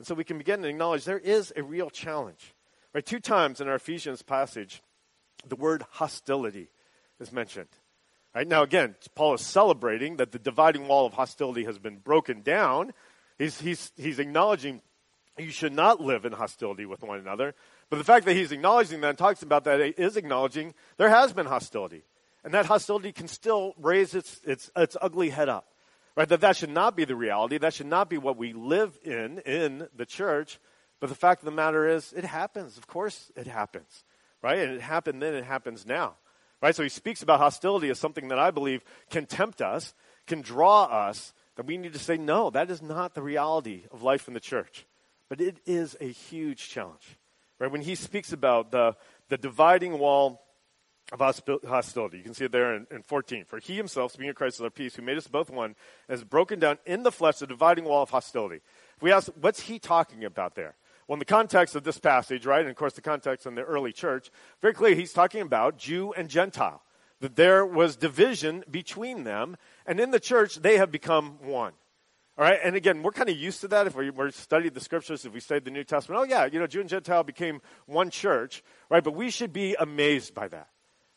And 0.00 0.06
so 0.06 0.14
we 0.14 0.24
can 0.24 0.38
begin 0.38 0.62
to 0.62 0.68
acknowledge 0.68 1.04
there 1.04 1.18
is 1.18 1.52
a 1.56 1.62
real 1.62 1.90
challenge. 1.90 2.54
Right? 2.94 3.04
Two 3.04 3.20
times 3.20 3.60
in 3.60 3.68
our 3.68 3.74
Ephesians 3.74 4.22
passage, 4.22 4.80
the 5.46 5.56
word 5.56 5.84
hostility 5.90 6.70
is 7.20 7.30
mentioned. 7.30 7.68
Right? 8.34 8.48
Now, 8.48 8.62
again, 8.62 8.94
Paul 9.14 9.34
is 9.34 9.42
celebrating 9.42 10.16
that 10.16 10.32
the 10.32 10.38
dividing 10.38 10.88
wall 10.88 11.04
of 11.04 11.12
hostility 11.12 11.64
has 11.64 11.78
been 11.78 11.98
broken 11.98 12.40
down. 12.40 12.94
He's, 13.38 13.60
he's, 13.60 13.92
he's 13.94 14.18
acknowledging 14.18 14.80
you 15.36 15.50
should 15.50 15.74
not 15.74 16.00
live 16.00 16.24
in 16.24 16.32
hostility 16.32 16.86
with 16.86 17.02
one 17.02 17.18
another. 17.18 17.54
But 17.90 17.98
the 17.98 18.04
fact 18.04 18.24
that 18.24 18.34
he's 18.34 18.52
acknowledging 18.52 19.02
that 19.02 19.08
and 19.10 19.18
talks 19.18 19.42
about 19.42 19.64
that 19.64 19.82
is 20.00 20.16
acknowledging 20.16 20.72
there 20.96 21.10
has 21.10 21.34
been 21.34 21.44
hostility. 21.44 22.04
And 22.42 22.54
that 22.54 22.64
hostility 22.64 23.12
can 23.12 23.28
still 23.28 23.74
raise 23.76 24.14
its, 24.14 24.40
its, 24.46 24.70
its 24.74 24.96
ugly 25.02 25.28
head 25.28 25.50
up. 25.50 25.66
Right? 26.16 26.28
That 26.28 26.40
that 26.40 26.56
should 26.56 26.70
not 26.70 26.96
be 26.96 27.04
the 27.04 27.16
reality. 27.16 27.58
That 27.58 27.74
should 27.74 27.86
not 27.86 28.10
be 28.10 28.18
what 28.18 28.36
we 28.36 28.52
live 28.52 28.98
in, 29.04 29.38
in 29.40 29.88
the 29.96 30.06
church. 30.06 30.58
But 30.98 31.08
the 31.08 31.14
fact 31.14 31.40
of 31.40 31.46
the 31.46 31.50
matter 31.50 31.88
is, 31.88 32.12
it 32.12 32.24
happens. 32.24 32.76
Of 32.76 32.86
course 32.86 33.30
it 33.36 33.46
happens. 33.46 34.04
Right? 34.42 34.58
And 34.58 34.72
it 34.72 34.80
happened 34.80 35.22
then, 35.22 35.34
it 35.34 35.44
happens 35.44 35.86
now. 35.86 36.16
Right? 36.62 36.74
So 36.74 36.82
he 36.82 36.88
speaks 36.88 37.22
about 37.22 37.40
hostility 37.40 37.88
as 37.88 37.98
something 37.98 38.28
that 38.28 38.38
I 38.38 38.50
believe 38.50 38.82
can 39.08 39.26
tempt 39.26 39.62
us, 39.62 39.94
can 40.26 40.42
draw 40.42 40.84
us, 40.84 41.32
that 41.56 41.66
we 41.66 41.76
need 41.76 41.92
to 41.92 41.98
say, 41.98 42.16
no, 42.16 42.50
that 42.50 42.70
is 42.70 42.82
not 42.82 43.14
the 43.14 43.22
reality 43.22 43.84
of 43.90 44.02
life 44.02 44.28
in 44.28 44.34
the 44.34 44.40
church. 44.40 44.86
But 45.28 45.40
it 45.40 45.58
is 45.66 45.96
a 46.00 46.06
huge 46.06 46.68
challenge. 46.68 47.16
Right? 47.58 47.70
When 47.70 47.82
he 47.82 47.94
speaks 47.94 48.32
about 48.32 48.70
the, 48.70 48.96
the 49.28 49.38
dividing 49.38 49.98
wall 49.98 50.42
of 51.12 51.20
hostility. 51.66 52.18
You 52.18 52.22
can 52.22 52.34
see 52.34 52.44
it 52.44 52.52
there 52.52 52.74
in, 52.74 52.86
in 52.90 53.02
14. 53.02 53.44
For 53.44 53.58
he 53.58 53.76
himself, 53.76 54.12
speaking 54.12 54.30
of 54.30 54.36
Christ, 54.36 54.56
is 54.56 54.62
our 54.62 54.70
peace, 54.70 54.94
who 54.94 55.02
made 55.02 55.16
us 55.16 55.26
both 55.26 55.50
one, 55.50 55.74
has 56.08 56.24
broken 56.24 56.58
down 56.58 56.78
in 56.86 57.02
the 57.02 57.12
flesh 57.12 57.38
the 57.38 57.46
dividing 57.46 57.84
wall 57.84 58.02
of 58.02 58.10
hostility. 58.10 58.60
If 58.96 59.02
we 59.02 59.12
ask, 59.12 59.30
what's 59.40 59.60
he 59.60 59.78
talking 59.78 60.24
about 60.24 60.54
there? 60.54 60.76
Well, 61.08 61.16
in 61.16 61.18
the 61.20 61.24
context 61.24 61.74
of 61.74 61.82
this 61.82 61.98
passage, 61.98 62.46
right, 62.46 62.60
and 62.60 62.70
of 62.70 62.76
course 62.76 62.92
the 62.92 63.00
context 63.00 63.44
in 63.44 63.56
the 63.56 63.62
early 63.62 63.92
church, 63.92 64.30
very 64.62 64.74
clearly 64.74 64.94
he's 64.94 65.12
talking 65.12 65.40
about 65.40 65.76
Jew 65.76 66.12
and 66.12 66.28
Gentile. 66.28 66.82
That 67.18 67.34
there 67.34 67.66
was 67.66 67.96
division 67.96 68.64
between 68.70 69.24
them, 69.24 69.56
and 69.84 69.98
in 69.98 70.12
the 70.12 70.20
church 70.20 70.56
they 70.56 70.76
have 70.76 70.92
become 70.92 71.38
one. 71.42 71.72
All 72.38 72.44
right, 72.44 72.58
and 72.62 72.74
again, 72.74 73.02
we're 73.02 73.10
kind 73.10 73.28
of 73.28 73.36
used 73.36 73.60
to 73.60 73.68
that 73.68 73.86
if 73.86 73.94
we, 73.94 74.08
we 74.08 74.30
studied 74.30 74.72
the 74.72 74.80
scriptures, 74.80 75.26
if 75.26 75.34
we 75.34 75.40
studied 75.40 75.66
the 75.66 75.70
New 75.70 75.84
Testament. 75.84 76.20
Oh, 76.20 76.24
yeah, 76.24 76.46
you 76.46 76.58
know, 76.58 76.66
Jew 76.66 76.80
and 76.80 76.88
Gentile 76.88 77.22
became 77.22 77.60
one 77.84 78.08
church, 78.08 78.62
right? 78.88 79.04
But 79.04 79.14
we 79.14 79.30
should 79.30 79.52
be 79.52 79.74
amazed 79.78 80.32
by 80.32 80.48
that, 80.48 80.68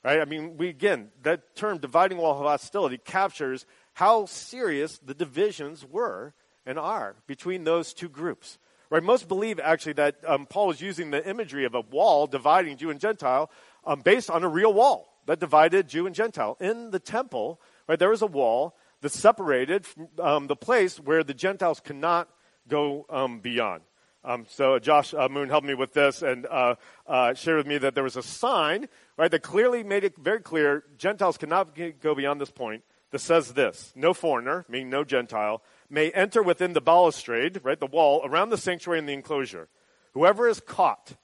right? 0.04 0.20
I 0.20 0.26
mean, 0.26 0.58
we 0.58 0.70
again, 0.70 1.10
that 1.24 1.56
term 1.56 1.78
dividing 1.78 2.18
wall 2.18 2.40
of 2.40 2.46
hostility 2.46 2.98
captures 2.98 3.66
how 3.94 4.26
serious 4.26 5.00
the 5.00 5.14
divisions 5.14 5.86
were 5.86 6.34
and 6.66 6.80
are 6.80 7.16
between 7.28 7.64
those 7.64 7.94
two 7.94 8.10
groups. 8.10 8.58
Right? 8.90 9.02
Most 9.02 9.28
believe 9.28 9.60
actually 9.60 9.94
that 9.94 10.18
um, 10.28 10.46
Paul 10.46 10.68
was 10.68 10.82
using 10.82 11.12
the 11.12 11.28
imagery 11.28 11.66
of 11.66 11.74
a 11.74 11.82
wall 11.82 12.28
dividing 12.28 12.78
Jew 12.78 12.92
and 12.92 13.00
Gentile 13.00 13.50
um, 13.86 14.02
based 14.02 14.30
on 14.30 14.44
a 14.44 14.48
real 14.48 14.74
wall 14.74 15.14
that 15.26 15.40
divided 15.40 15.88
Jew 15.88 16.06
and 16.06 16.16
Gentile. 16.16 16.58
In 16.60 16.92
the 16.92 17.00
temple, 17.00 17.60
right, 17.88 17.98
there 17.98 18.10
was 18.10 18.22
a 18.22 18.28
wall 18.28 18.76
that 19.02 19.12
separated 19.12 19.86
um, 20.20 20.48
the 20.48 20.56
place 20.56 21.00
where 21.00 21.24
the 21.24 21.34
Gentiles 21.34 21.80
could 21.80 21.96
not 21.96 22.30
go 22.68 23.06
um, 23.10 23.40
beyond. 23.40 23.82
Um, 24.26 24.46
so 24.50 24.80
Josh 24.80 25.14
uh, 25.14 25.28
Moon 25.28 25.50
helped 25.50 25.68
me 25.68 25.74
with 25.74 25.94
this 25.94 26.22
and 26.22 26.46
uh, 26.46 26.76
uh, 27.06 27.34
shared 27.34 27.58
with 27.58 27.68
me 27.68 27.78
that 27.78 27.94
there 27.94 28.04
was 28.04 28.16
a 28.16 28.24
sign, 28.24 28.88
right, 29.18 29.30
that 29.30 29.44
clearly 29.44 29.84
made 29.84 30.04
it 30.04 30.18
very 30.18 30.40
clear 30.40 30.86
Gentiles 30.98 31.38
cannot 31.38 31.78
go 32.02 32.16
beyond 32.16 32.40
this 32.40 32.52
point. 32.52 32.84
That 33.12 33.20
says 33.20 33.54
this: 33.54 33.94
No 33.96 34.14
foreigner, 34.14 34.66
meaning 34.68 34.90
no 34.90 35.04
Gentile, 35.04 35.62
may 35.88 36.10
enter 36.12 36.42
within 36.42 36.74
the 36.74 36.82
balustrade, 36.82 37.62
right, 37.64 37.80
the 37.80 37.86
wall, 37.86 38.22
around 38.26 38.50
the 38.50 38.58
sanctuary 38.58 38.98
and 38.98 39.08
the 39.08 39.14
enclosure. 39.14 39.70
Whoever 40.14 40.48
is 40.48 40.60
caught 40.60 41.16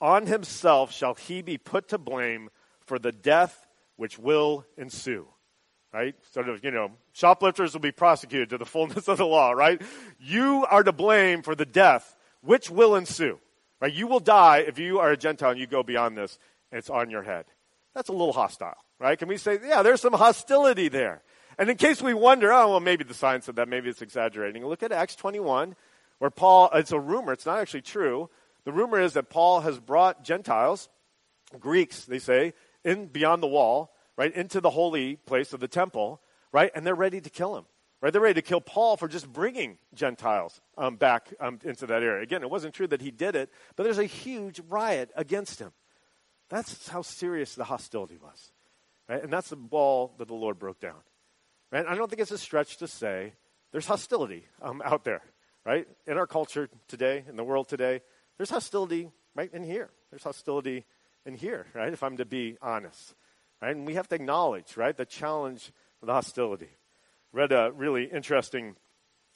on 0.00 0.26
himself 0.26 0.92
shall 0.92 1.14
he 1.14 1.40
be 1.40 1.56
put 1.56 1.88
to 1.88 1.98
blame 1.98 2.50
for 2.84 2.98
the 2.98 3.12
death 3.12 3.66
which 3.96 4.18
will 4.18 4.66
ensue. 4.76 5.26
Right? 5.92 6.14
Sort 6.32 6.50
of, 6.50 6.62
you 6.62 6.70
know, 6.70 6.90
shoplifters 7.12 7.72
will 7.72 7.80
be 7.80 7.92
prosecuted 7.92 8.50
to 8.50 8.58
the 8.58 8.66
fullness 8.66 9.08
of 9.08 9.16
the 9.16 9.26
law, 9.26 9.52
right? 9.52 9.80
You 10.18 10.66
are 10.70 10.82
to 10.82 10.92
blame 10.92 11.40
for 11.40 11.54
the 11.54 11.64
death 11.64 12.14
which 12.42 12.70
will 12.70 12.94
ensue. 12.94 13.38
Right? 13.80 13.92
You 13.92 14.06
will 14.06 14.20
die 14.20 14.58
if 14.58 14.78
you 14.78 14.98
are 14.98 15.10
a 15.10 15.16
Gentile 15.16 15.50
and 15.50 15.60
you 15.60 15.66
go 15.66 15.82
beyond 15.82 16.16
this 16.16 16.38
and 16.72 16.78
it's 16.78 16.90
on 16.90 17.10
your 17.10 17.22
head. 17.22 17.44
That's 17.94 18.08
a 18.08 18.12
little 18.12 18.32
hostile, 18.32 18.76
right? 18.98 19.18
Can 19.18 19.28
we 19.28 19.36
say, 19.36 19.58
yeah, 19.64 19.82
there's 19.82 20.00
some 20.00 20.12
hostility 20.12 20.88
there. 20.88 21.22
And 21.58 21.68
in 21.68 21.76
case 21.76 22.00
we 22.00 22.14
wonder, 22.14 22.52
oh, 22.52 22.70
well, 22.70 22.80
maybe 22.80 23.04
the 23.04 23.14
science 23.14 23.46
said 23.46 23.56
that, 23.56 23.68
maybe 23.68 23.88
it's 23.88 24.02
exaggerating, 24.02 24.64
look 24.64 24.82
at 24.82 24.92
Acts 24.92 25.16
21, 25.16 25.74
where 26.18 26.30
Paul, 26.30 26.70
it's 26.74 26.92
a 26.92 27.00
rumor, 27.00 27.32
it's 27.32 27.46
not 27.46 27.58
actually 27.58 27.82
true. 27.82 28.30
The 28.64 28.72
rumor 28.72 29.00
is 29.00 29.14
that 29.14 29.30
Paul 29.30 29.60
has 29.60 29.80
brought 29.80 30.22
Gentiles, 30.22 30.88
Greeks, 31.58 32.04
they 32.04 32.18
say, 32.18 32.54
in 32.84 33.06
beyond 33.06 33.42
the 33.42 33.48
wall, 33.48 33.92
right, 34.16 34.32
into 34.34 34.60
the 34.60 34.70
holy 34.70 35.16
place 35.16 35.52
of 35.52 35.60
the 35.60 35.68
temple, 35.68 36.20
right, 36.52 36.70
and 36.74 36.86
they're 36.86 36.94
ready 36.94 37.20
to 37.20 37.30
kill 37.30 37.56
him. 37.56 37.64
Right, 38.00 38.12
they're 38.12 38.22
ready 38.22 38.34
to 38.34 38.42
kill 38.42 38.60
Paul 38.60 38.96
for 38.96 39.08
just 39.08 39.32
bringing 39.32 39.78
Gentiles 39.92 40.60
um, 40.76 40.94
back 40.96 41.34
um, 41.40 41.58
into 41.64 41.84
that 41.86 42.04
area. 42.04 42.22
Again, 42.22 42.42
it 42.42 42.50
wasn't 42.50 42.74
true 42.74 42.86
that 42.86 43.00
he 43.00 43.10
did 43.10 43.34
it, 43.34 43.50
but 43.74 43.82
there's 43.82 43.98
a 43.98 44.04
huge 44.04 44.60
riot 44.68 45.10
against 45.16 45.58
him. 45.58 45.72
That's 46.48 46.88
how 46.88 47.02
serious 47.02 47.56
the 47.56 47.64
hostility 47.64 48.16
was. 48.16 48.52
Right? 49.08 49.22
And 49.22 49.32
that's 49.32 49.50
the 49.50 49.56
wall 49.56 50.14
that 50.18 50.28
the 50.28 50.34
Lord 50.34 50.60
broke 50.60 50.78
down. 50.78 51.00
Right? 51.72 51.84
I 51.86 51.96
don't 51.96 52.08
think 52.08 52.22
it's 52.22 52.30
a 52.30 52.38
stretch 52.38 52.76
to 52.76 52.86
say 52.86 53.32
there's 53.72 53.86
hostility 53.86 54.46
um, 54.62 54.80
out 54.84 55.04
there, 55.04 55.22
right? 55.66 55.86
In 56.06 56.16
our 56.16 56.26
culture 56.26 56.68
today, 56.86 57.24
in 57.28 57.36
the 57.36 57.44
world 57.44 57.68
today, 57.68 58.00
there's 58.36 58.50
hostility 58.50 59.10
right 59.34 59.52
in 59.52 59.62
here. 59.62 59.90
There's 60.10 60.22
hostility 60.22 60.86
in 61.26 61.34
here, 61.34 61.66
right? 61.74 61.92
If 61.92 62.02
I'm 62.02 62.16
to 62.16 62.24
be 62.24 62.56
honest, 62.62 63.14
right? 63.60 63.74
And 63.74 63.86
we 63.86 63.94
have 63.94 64.08
to 64.08 64.14
acknowledge, 64.14 64.76
right, 64.76 64.96
the 64.96 65.04
challenge 65.04 65.72
of 66.00 66.06
the 66.06 66.14
hostility. 66.14 66.70
Read 67.32 67.52
a 67.52 67.70
really 67.76 68.04
interesting 68.04 68.76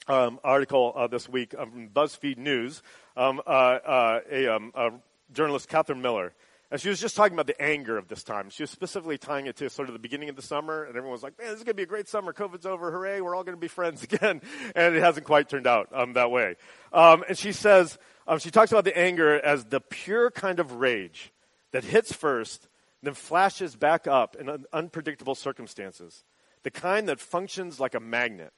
um, 0.07 0.39
article 0.43 0.93
uh, 0.95 1.05
this 1.05 1.29
week 1.29 1.51
from 1.51 1.89
BuzzFeed 1.89 2.37
News. 2.37 2.81
Um, 3.15 3.39
uh, 3.45 3.49
uh, 3.49 4.19
a, 4.31 4.47
um, 4.47 4.71
a 4.73 4.91
journalist, 5.31 5.69
Katherine 5.69 6.01
Miller, 6.01 6.33
and 6.71 6.81
she 6.81 6.89
was 6.89 6.99
just 6.99 7.15
talking 7.15 7.33
about 7.33 7.45
the 7.45 7.61
anger 7.61 7.99
of 7.99 8.07
this 8.07 8.23
time. 8.23 8.49
She 8.49 8.63
was 8.63 8.71
specifically 8.71 9.19
tying 9.19 9.45
it 9.45 9.57
to 9.57 9.69
sort 9.69 9.89
of 9.89 9.93
the 9.93 9.99
beginning 9.99 10.29
of 10.29 10.35
the 10.35 10.41
summer, 10.41 10.85
and 10.85 10.97
everyone 10.97 11.11
was 11.11 11.21
like, 11.21 11.37
man, 11.37 11.49
this 11.49 11.59
is 11.59 11.63
going 11.63 11.73
to 11.73 11.75
be 11.75 11.83
a 11.83 11.85
great 11.85 12.07
summer. 12.07 12.33
COVID's 12.33 12.65
over. 12.65 12.91
Hooray. 12.91 13.21
We're 13.21 13.35
all 13.35 13.43
going 13.43 13.55
to 13.55 13.61
be 13.61 13.67
friends 13.67 14.01
again. 14.11 14.41
And 14.75 14.95
it 14.95 15.03
hasn't 15.03 15.27
quite 15.27 15.49
turned 15.49 15.67
out 15.67 15.89
um, 15.93 16.13
that 16.13 16.31
way. 16.31 16.55
Um, 16.91 17.23
and 17.29 17.37
she 17.37 17.51
says, 17.51 17.99
um, 18.25 18.39
she 18.39 18.49
talks 18.49 18.71
about 18.71 18.85
the 18.85 18.97
anger 18.97 19.39
as 19.39 19.65
the 19.65 19.81
pure 19.81 20.31
kind 20.31 20.59
of 20.59 20.71
rage 20.71 21.31
that 21.73 21.83
hits 21.83 22.11
first, 22.11 22.67
then 23.03 23.13
flashes 23.13 23.75
back 23.75 24.07
up 24.07 24.35
in 24.35 24.49
un- 24.49 24.65
unpredictable 24.73 25.35
circumstances. 25.35 26.23
The 26.63 26.71
kind 26.71 27.07
that 27.09 27.19
functions 27.19 27.79
like 27.79 27.93
a 27.93 27.99
magnet, 27.99 28.53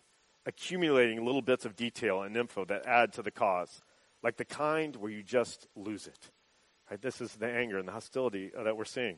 accumulating 0.46 1.26
little 1.26 1.42
bits 1.42 1.66
of 1.66 1.76
detail 1.76 2.22
and 2.22 2.38
info 2.38 2.64
that 2.66 2.86
add 2.86 3.12
to 3.14 3.24
the 3.24 3.32
cause. 3.32 3.82
Like 4.22 4.38
the 4.38 4.46
kind 4.46 4.96
where 4.96 5.12
you 5.12 5.24
just 5.24 5.68
lose 5.76 6.08
it. 6.08 6.30
Right? 6.90 7.02
This 7.02 7.20
is 7.22 7.34
the 7.34 7.48
anger 7.48 7.78
and 7.78 7.88
the 7.88 7.92
hostility 7.92 8.52
that 8.56 8.78
we're 8.78 8.86
seeing. 8.86 9.18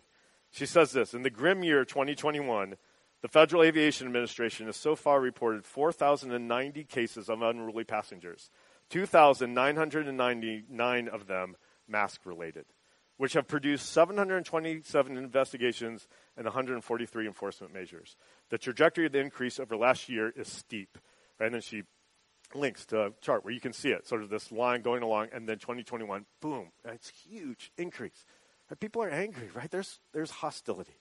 She 0.51 0.65
says 0.65 0.93
this 0.93 1.13
In 1.13 1.23
the 1.23 1.29
grim 1.29 1.63
year 1.63 1.85
2021, 1.85 2.75
the 3.21 3.27
Federal 3.27 3.63
Aviation 3.63 4.07
Administration 4.07 4.67
has 4.67 4.77
so 4.77 4.95
far 4.95 5.19
reported 5.19 5.65
4,090 5.65 6.85
cases 6.85 7.29
of 7.29 7.41
unruly 7.41 7.83
passengers, 7.83 8.49
2,999 8.89 11.07
of 11.07 11.27
them 11.27 11.55
mask 11.87 12.25
related, 12.25 12.65
which 13.17 13.33
have 13.33 13.47
produced 13.47 13.91
727 13.91 15.17
investigations 15.17 16.07
and 16.35 16.45
143 16.45 17.27
enforcement 17.27 17.73
measures. 17.73 18.15
The 18.49 18.57
trajectory 18.57 19.07
of 19.07 19.11
the 19.11 19.19
increase 19.19 19.59
over 19.59 19.75
last 19.75 20.07
year 20.07 20.29
is 20.29 20.47
steep. 20.47 20.97
Right? 21.39 21.47
And 21.47 21.55
then 21.55 21.61
she 21.61 21.83
links 22.55 22.85
to 22.87 23.07
a 23.07 23.11
chart 23.21 23.43
where 23.43 23.53
you 23.53 23.59
can 23.59 23.73
see 23.73 23.89
it, 23.89 24.07
sort 24.07 24.23
of 24.23 24.29
this 24.29 24.51
line 24.51 24.81
going 24.81 25.03
along, 25.03 25.27
and 25.33 25.47
then 25.47 25.57
2021, 25.57 26.25
boom, 26.41 26.71
it's 26.85 27.09
huge 27.09 27.71
increase. 27.77 28.25
And 28.69 28.79
people 28.79 29.03
are 29.03 29.09
angry, 29.09 29.49
right? 29.53 29.69
There's, 29.69 29.99
there's 30.13 30.31
hostility. 30.31 30.95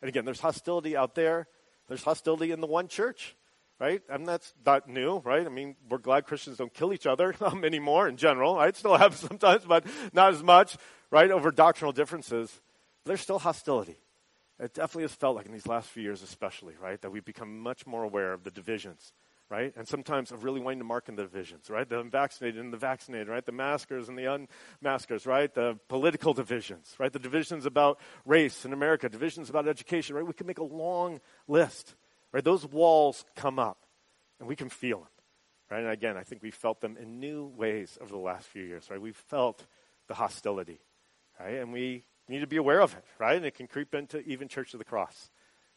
And 0.00 0.08
again, 0.08 0.24
there's 0.24 0.40
hostility 0.40 0.96
out 0.96 1.14
there. 1.14 1.46
There's 1.88 2.02
hostility 2.02 2.52
in 2.52 2.60
the 2.60 2.66
one 2.66 2.88
church, 2.88 3.36
right? 3.78 4.02
And 4.08 4.26
that's 4.26 4.54
not 4.64 4.88
new, 4.88 5.18
right? 5.18 5.44
I 5.44 5.48
mean, 5.48 5.76
we're 5.88 5.98
glad 5.98 6.26
Christians 6.26 6.56
don't 6.56 6.72
kill 6.72 6.92
each 6.92 7.06
other 7.06 7.34
um, 7.40 7.64
anymore 7.64 8.08
in 8.08 8.16
general. 8.16 8.58
I 8.58 8.70
still 8.72 8.96
have 8.96 9.16
sometimes, 9.28 9.64
but 9.64 9.84
not 10.12 10.34
as 10.34 10.42
much, 10.42 10.76
right, 11.10 11.30
over 11.30 11.50
doctrinal 11.50 11.92
differences. 11.92 12.60
There's 13.04 13.20
still 13.20 13.38
hostility. 13.38 13.98
It 14.60 14.74
definitely 14.74 15.04
has 15.04 15.14
felt 15.14 15.34
like 15.34 15.46
in 15.46 15.52
these 15.52 15.66
last 15.66 15.88
few 15.88 16.02
years, 16.02 16.22
especially, 16.22 16.74
right, 16.80 17.00
that 17.02 17.10
we've 17.10 17.24
become 17.24 17.58
much 17.60 17.86
more 17.86 18.04
aware 18.04 18.32
of 18.32 18.44
the 18.44 18.50
divisions 18.50 19.12
right? 19.52 19.74
And 19.76 19.86
sometimes 19.86 20.32
of 20.32 20.44
really 20.44 20.60
wanting 20.60 20.78
to 20.78 20.84
mark 20.84 21.10
in 21.10 21.14
the 21.14 21.24
divisions, 21.24 21.68
right? 21.68 21.86
The 21.86 22.00
unvaccinated 22.00 22.58
and 22.58 22.72
the 22.72 22.78
vaccinated, 22.78 23.28
right? 23.28 23.44
The 23.44 23.52
maskers 23.52 24.08
and 24.08 24.16
the 24.16 24.46
unmaskers, 24.82 25.26
right? 25.26 25.52
The 25.52 25.78
political 25.88 26.32
divisions, 26.32 26.96
right? 26.98 27.12
The 27.12 27.18
divisions 27.18 27.66
about 27.66 28.00
race 28.24 28.64
in 28.64 28.72
America, 28.72 29.10
divisions 29.10 29.50
about 29.50 29.68
education, 29.68 30.16
right? 30.16 30.26
We 30.26 30.32
can 30.32 30.46
make 30.46 30.58
a 30.58 30.64
long 30.64 31.20
list, 31.46 31.94
right? 32.32 32.44
Those 32.44 32.66
walls 32.66 33.24
come 33.36 33.58
up 33.58 33.78
and 34.38 34.48
we 34.48 34.56
can 34.56 34.68
feel 34.68 34.98
them. 34.98 35.08
right? 35.70 35.82
And 35.82 35.90
again, 35.90 36.16
I 36.16 36.22
think 36.22 36.42
we 36.42 36.50
felt 36.50 36.80
them 36.80 36.96
in 36.96 37.20
new 37.20 37.46
ways 37.56 37.98
over 38.00 38.10
the 38.10 38.18
last 38.18 38.46
few 38.46 38.64
years, 38.64 38.88
right? 38.90 39.00
We 39.00 39.12
felt 39.12 39.66
the 40.08 40.14
hostility, 40.14 40.80
right? 41.38 41.54
And 41.54 41.72
we 41.72 42.04
need 42.28 42.40
to 42.40 42.46
be 42.46 42.56
aware 42.56 42.80
of 42.80 42.94
it, 42.94 43.04
right? 43.18 43.36
And 43.36 43.44
it 43.44 43.54
can 43.54 43.66
creep 43.66 43.94
into 43.94 44.20
even 44.20 44.48
Church 44.48 44.72
of 44.74 44.78
the 44.78 44.84
Cross, 44.84 45.30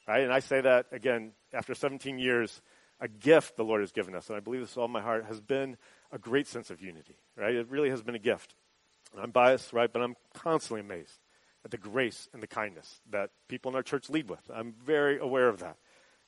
right? 0.07 0.21
And 0.23 0.33
I 0.33 0.39
say 0.39 0.61
that 0.61 0.87
again 0.91 1.33
after 1.53 1.75
17 1.75 2.19
years, 2.19 2.61
a 3.01 3.07
gift 3.07 3.57
the 3.57 3.63
Lord 3.63 3.81
has 3.81 3.91
given 3.91 4.15
us, 4.15 4.29
and 4.29 4.37
I 4.37 4.39
believe 4.39 4.61
this 4.61 4.71
with 4.71 4.81
all 4.81 4.87
my 4.87 5.01
heart, 5.01 5.25
has 5.25 5.41
been 5.41 5.75
a 6.11 6.17
great 6.17 6.47
sense 6.47 6.69
of 6.69 6.81
unity, 6.81 7.17
right? 7.35 7.53
It 7.53 7.69
really 7.69 7.89
has 7.89 8.01
been 8.01 8.15
a 8.15 8.19
gift. 8.19 8.55
I'm 9.21 9.31
biased, 9.31 9.73
right? 9.73 9.91
But 9.91 10.01
I'm 10.01 10.15
constantly 10.33 10.81
amazed 10.81 11.19
at 11.63 11.71
the 11.71 11.77
grace 11.77 12.29
and 12.33 12.41
the 12.41 12.47
kindness 12.47 13.01
that 13.09 13.31
people 13.47 13.69
in 13.71 13.75
our 13.75 13.83
church 13.83 14.09
lead 14.09 14.29
with. 14.29 14.39
I'm 14.53 14.73
very 14.85 15.17
aware 15.19 15.49
of 15.49 15.59
that, 15.59 15.77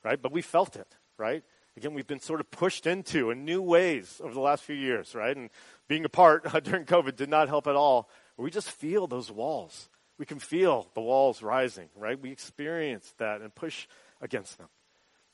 right? 0.04 0.20
But 0.20 0.32
we 0.32 0.42
felt 0.42 0.76
it, 0.76 0.96
right? 1.16 1.42
Again, 1.76 1.94
we've 1.94 2.06
been 2.06 2.20
sort 2.20 2.40
of 2.40 2.50
pushed 2.50 2.86
into 2.86 3.30
in 3.30 3.44
new 3.44 3.62
ways 3.62 4.20
over 4.22 4.34
the 4.34 4.40
last 4.40 4.64
few 4.64 4.74
years, 4.74 5.14
right? 5.14 5.36
And 5.36 5.50
being 5.86 6.04
apart 6.04 6.44
during 6.64 6.84
COVID 6.84 7.16
did 7.16 7.28
not 7.28 7.48
help 7.48 7.66
at 7.66 7.76
all. 7.76 8.08
We 8.36 8.50
just 8.50 8.70
feel 8.70 9.06
those 9.06 9.30
walls. 9.30 9.88
We 10.18 10.26
can 10.26 10.38
feel 10.38 10.88
the 10.94 11.00
walls 11.00 11.42
rising, 11.42 11.88
right? 11.96 12.20
We 12.20 12.30
experience 12.30 13.14
that 13.18 13.40
and 13.40 13.54
push 13.54 13.86
against 14.20 14.58
them. 14.58 14.68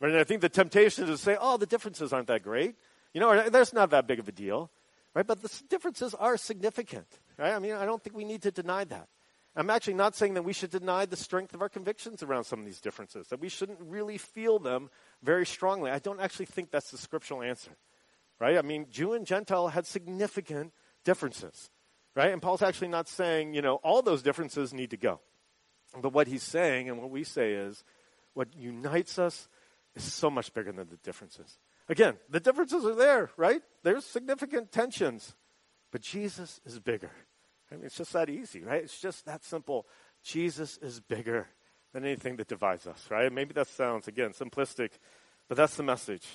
Right? 0.01 0.11
And 0.11 0.21
I 0.21 0.25
think 0.25 0.43
the 0.43 0.49
temptation 0.49 1.05
is 1.05 1.19
to 1.19 1.25
say, 1.25 1.37
oh, 1.41 1.57
the 1.57 1.67
differences 1.67 2.13
aren't 2.13 2.27
that 2.27 2.43
great. 2.43 2.77
You 3.15 3.21
know, 3.21 3.49
there's 3.49 3.73
not 3.73 3.91
that 3.91 4.07
big 4.07 4.19
of 4.19 4.29
a 4.29 4.33
deal, 4.33 4.71
right? 5.15 5.27
But 5.27 5.41
the 5.41 5.63
differences 5.71 6.15
are 6.15 6.37
significant, 6.37 7.07
right? 7.39 7.53
I 7.53 7.59
mean, 7.59 7.73
I 7.73 7.87
don't 7.87 8.03
think 8.03 8.17
we 8.17 8.25
need 8.25 8.43
to 8.43 8.51
deny 8.51 8.85
that. 8.85 9.09
I'm 9.57 9.71
actually 9.71 9.95
not 9.95 10.17
saying 10.17 10.35
that 10.35 10.43
we 10.43 10.53
should 10.53 10.71
deny 10.71 11.07
the 11.07 11.17
strength 11.17 11.55
of 11.55 11.63
our 11.63 11.69
convictions 11.69 12.23
around 12.23 12.45
some 12.45 12.59
of 12.59 12.67
these 12.67 12.81
differences, 12.81 13.29
that 13.29 13.41
we 13.41 13.49
shouldn't 13.49 13.79
really 13.81 14.19
feel 14.19 14.59
them 14.59 14.91
very 15.23 15.47
strongly. 15.47 15.91
I 15.91 16.01
don't 16.01 16.21
actually 16.21 16.47
think 16.47 16.71
that's 16.71 16.91
the 16.91 16.99
scriptural 16.99 17.43
answer, 17.43 17.77
right? 18.41 18.59
I 18.59 18.63
mean, 18.63 18.87
Jew 18.91 19.13
and 19.13 19.25
Gentile 19.25 19.69
had 19.69 19.87
significant 19.87 20.73
differences, 21.05 21.71
right? 22.17 22.33
And 22.33 22.43
Paul's 22.43 22.63
actually 22.63 22.89
not 22.89 23.09
saying, 23.09 23.55
you 23.55 23.63
know, 23.63 23.77
all 23.77 24.03
those 24.03 24.23
differences 24.23 24.75
need 24.75 24.91
to 24.91 24.97
go. 24.97 25.21
But 26.01 26.13
what 26.13 26.27
he's 26.27 26.43
saying 26.43 26.89
and 26.89 26.99
what 26.99 27.11
we 27.11 27.23
say 27.23 27.53
is 27.53 27.85
what 28.33 28.57
unites 28.57 29.19
us 29.19 29.49
is 29.95 30.03
so 30.03 30.31
much 30.31 30.53
bigger 30.53 30.73
than 30.73 30.89
the 30.89 30.97
differences. 30.97 31.59
Again, 31.89 32.17
the 32.29 32.41
differences 32.41 32.85
are 32.85 32.97
there, 32.97 33.31
right? 33.37 33.63
There's 33.85 34.05
significant 34.05 34.73
tensions, 34.73 35.37
but 35.93 36.01
Jesus 36.01 36.61
is 36.65 36.81
bigger. 36.81 37.13
I 37.71 37.77
mean, 37.77 37.85
it's 37.85 37.97
just 37.97 38.13
that 38.13 38.29
easy, 38.29 38.63
right? 38.63 38.83
It's 38.83 39.01
just 39.01 39.25
that 39.27 39.45
simple. 39.45 39.87
Jesus 40.23 40.77
is 40.79 41.01
bigger 41.01 41.49
than 41.93 42.05
anything 42.05 42.37
that 42.37 42.49
divides 42.49 42.87
us, 42.87 43.07
right? 43.11 43.33
Maybe 43.33 43.55
that 43.55 43.69
sounds 43.69 44.09
again 44.09 44.31
simplistic, 44.31 44.91
but 45.49 45.57
that's 45.57 45.77
the 45.77 45.83
message. 45.83 46.27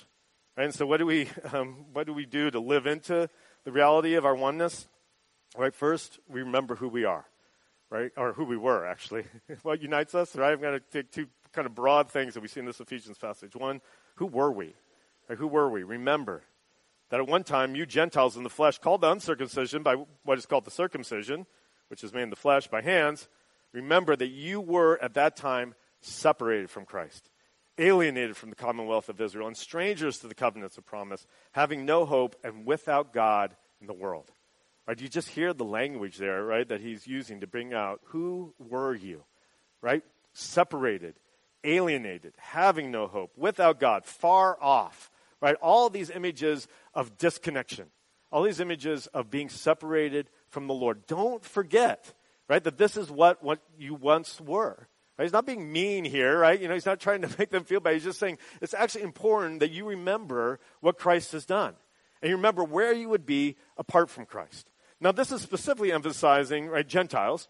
Right? 0.56 0.64
And 0.64 0.74
so, 0.74 0.86
what 0.86 0.98
do 0.98 1.06
we 1.06 1.28
um, 1.52 1.86
what 1.92 2.06
do 2.06 2.12
we 2.12 2.26
do 2.26 2.50
to 2.50 2.60
live 2.60 2.86
into 2.86 3.28
the 3.64 3.72
reality 3.72 4.14
of 4.14 4.24
our 4.24 4.34
oneness? 4.34 4.88
Right. 5.56 5.74
First, 5.74 6.20
we 6.28 6.40
remember 6.42 6.76
who 6.76 6.88
we 6.88 7.04
are, 7.04 7.26
right, 7.90 8.12
or 8.16 8.32
who 8.32 8.44
we 8.44 8.56
were 8.56 8.86
actually. 8.86 9.24
what 9.62 9.82
unites 9.82 10.14
us, 10.14 10.36
right? 10.36 10.52
I'm 10.52 10.60
going 10.60 10.78
to 10.78 10.84
take 10.92 11.10
two 11.10 11.26
kind 11.52 11.66
of 11.66 11.74
broad 11.74 12.10
things 12.10 12.34
that 12.34 12.40
we 12.40 12.48
see 12.48 12.60
in 12.60 12.66
this 12.66 12.80
Ephesians 12.80 13.18
passage. 13.18 13.56
One, 13.56 13.80
who 14.16 14.26
were 14.26 14.52
we? 14.52 14.74
Right? 15.28 15.38
Who 15.38 15.48
were 15.48 15.68
we? 15.68 15.82
Remember 15.82 16.42
that 17.10 17.20
at 17.20 17.26
one 17.26 17.44
time 17.44 17.74
you 17.74 17.84
Gentiles 17.86 18.36
in 18.36 18.44
the 18.44 18.50
flesh, 18.50 18.78
called 18.78 19.02
the 19.02 19.10
uncircumcision 19.10 19.82
by 19.82 19.96
what 20.24 20.38
is 20.38 20.46
called 20.46 20.64
the 20.64 20.70
circumcision, 20.70 21.46
which 21.88 22.02
is 22.02 22.14
made 22.14 22.22
in 22.22 22.30
the 22.30 22.36
flesh 22.36 22.68
by 22.68 22.80
hands, 22.80 23.28
remember 23.72 24.16
that 24.16 24.28
you 24.28 24.60
were 24.60 24.98
at 25.02 25.14
that 25.14 25.36
time 25.36 25.74
separated 26.00 26.70
from 26.70 26.86
Christ, 26.86 27.30
alienated 27.78 28.36
from 28.36 28.50
the 28.50 28.56
commonwealth 28.56 29.08
of 29.08 29.20
Israel, 29.20 29.48
and 29.48 29.56
strangers 29.56 30.18
to 30.18 30.28
the 30.28 30.34
covenants 30.34 30.78
of 30.78 30.86
promise, 30.86 31.26
having 31.52 31.84
no 31.84 32.06
hope 32.06 32.36
and 32.44 32.64
without 32.64 33.12
God 33.12 33.54
in 33.80 33.86
the 33.86 33.92
world. 33.92 34.30
Right? 34.86 35.00
You 35.00 35.08
just 35.08 35.28
hear 35.28 35.52
the 35.52 35.64
language 35.64 36.16
there, 36.16 36.44
right, 36.44 36.66
that 36.68 36.80
he's 36.80 37.06
using 37.06 37.40
to 37.40 37.46
bring 37.46 37.74
out 37.74 38.00
who 38.06 38.54
were 38.58 38.94
you, 38.94 39.24
right? 39.82 40.02
Separated, 40.32 41.14
alienated, 41.64 42.34
having 42.38 42.90
no 42.90 43.06
hope, 43.06 43.32
without 43.36 43.80
God, 43.80 44.04
far 44.04 44.56
off 44.62 45.10
right? 45.40 45.56
All 45.62 45.90
these 45.90 46.10
images 46.10 46.68
of 46.94 47.18
disconnection, 47.18 47.86
all 48.30 48.42
these 48.42 48.60
images 48.60 49.06
of 49.08 49.30
being 49.30 49.48
separated 49.48 50.28
from 50.48 50.66
the 50.66 50.74
Lord. 50.74 51.06
Don't 51.06 51.44
forget, 51.44 52.12
right, 52.48 52.62
that 52.62 52.78
this 52.78 52.96
is 52.96 53.10
what, 53.10 53.42
what 53.42 53.60
you 53.78 53.94
once 53.94 54.40
were. 54.40 54.88
Right? 55.18 55.24
He's 55.24 55.32
not 55.32 55.46
being 55.46 55.70
mean 55.70 56.04
here, 56.04 56.38
right? 56.38 56.58
You 56.58 56.68
know, 56.68 56.74
he's 56.74 56.86
not 56.86 57.00
trying 57.00 57.22
to 57.22 57.28
make 57.38 57.50
them 57.50 57.64
feel 57.64 57.80
bad. 57.80 57.94
He's 57.94 58.04
just 58.04 58.18
saying 58.18 58.38
it's 58.60 58.74
actually 58.74 59.02
important 59.02 59.60
that 59.60 59.70
you 59.70 59.84
remember 59.84 60.60
what 60.80 60.98
Christ 60.98 61.32
has 61.32 61.44
done. 61.44 61.74
And 62.22 62.30
you 62.30 62.36
remember 62.36 62.64
where 62.64 62.92
you 62.92 63.08
would 63.08 63.26
be 63.26 63.56
apart 63.76 64.10
from 64.10 64.26
Christ. 64.26 64.70
Now, 65.00 65.12
this 65.12 65.32
is 65.32 65.40
specifically 65.40 65.92
emphasizing, 65.92 66.68
right, 66.68 66.86
Gentiles, 66.86 67.48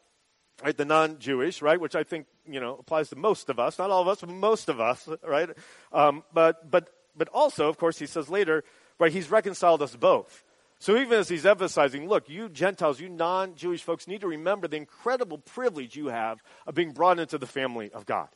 right, 0.62 0.76
the 0.76 0.84
non-Jewish, 0.84 1.62
right, 1.62 1.80
which 1.80 1.96
I 1.96 2.04
think, 2.04 2.26
you 2.48 2.60
know, 2.60 2.76
applies 2.78 3.08
to 3.10 3.16
most 3.16 3.48
of 3.50 3.58
us, 3.58 3.78
not 3.78 3.90
all 3.90 4.02
of 4.02 4.08
us, 4.08 4.20
but 4.20 4.30
most 4.30 4.68
of 4.68 4.80
us, 4.80 5.08
right? 5.26 5.50
Um, 5.92 6.22
but, 6.32 6.70
but 6.70 6.90
but 7.16 7.28
also, 7.28 7.68
of 7.68 7.78
course, 7.78 7.98
he 7.98 8.06
says 8.06 8.28
later, 8.28 8.64
right, 8.98 9.12
he's 9.12 9.30
reconciled 9.30 9.82
us 9.82 9.96
both. 9.96 10.44
So 10.78 10.96
even 10.96 11.18
as 11.18 11.28
he's 11.28 11.44
emphasizing, 11.44 12.08
look, 12.08 12.28
you 12.30 12.48
Gentiles, 12.48 13.00
you 13.00 13.10
non 13.10 13.54
Jewish 13.54 13.82
folks 13.82 14.08
need 14.08 14.22
to 14.22 14.28
remember 14.28 14.66
the 14.66 14.78
incredible 14.78 15.38
privilege 15.38 15.94
you 15.94 16.06
have 16.06 16.42
of 16.66 16.74
being 16.74 16.92
brought 16.92 17.18
into 17.18 17.36
the 17.36 17.46
family 17.46 17.90
of 17.92 18.06
God. 18.06 18.28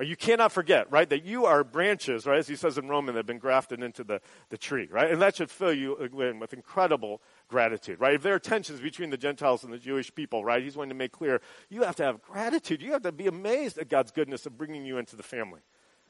You 0.00 0.16
cannot 0.16 0.52
forget, 0.52 0.90
right, 0.90 1.08
that 1.10 1.24
you 1.24 1.44
are 1.44 1.62
branches, 1.62 2.26
right, 2.26 2.38
as 2.38 2.48
he 2.48 2.56
says 2.56 2.78
in 2.78 2.88
Romans, 2.88 3.14
that 3.14 3.20
have 3.20 3.26
been 3.26 3.38
grafted 3.38 3.82
into 3.82 4.02
the, 4.02 4.20
the 4.48 4.56
tree, 4.56 4.88
right? 4.90 5.10
And 5.10 5.20
that 5.22 5.36
should 5.36 5.50
fill 5.50 5.72
you 5.72 5.96
with 6.12 6.52
incredible 6.52 7.20
gratitude, 7.46 8.00
right? 8.00 8.14
If 8.14 8.22
there 8.22 8.34
are 8.34 8.40
tensions 8.40 8.80
between 8.80 9.10
the 9.10 9.16
Gentiles 9.16 9.64
and 9.64 9.72
the 9.72 9.78
Jewish 9.78 10.12
people, 10.12 10.44
right, 10.44 10.62
he's 10.62 10.76
going 10.76 10.88
to 10.88 10.94
make 10.94 11.12
clear 11.12 11.40
you 11.68 11.82
have 11.82 11.94
to 11.96 12.04
have 12.04 12.22
gratitude. 12.22 12.82
You 12.82 12.92
have 12.92 13.02
to 13.02 13.12
be 13.12 13.26
amazed 13.26 13.78
at 13.78 13.88
God's 13.88 14.10
goodness 14.10 14.46
of 14.46 14.56
bringing 14.56 14.84
you 14.84 14.98
into 14.98 15.14
the 15.14 15.22
family, 15.22 15.60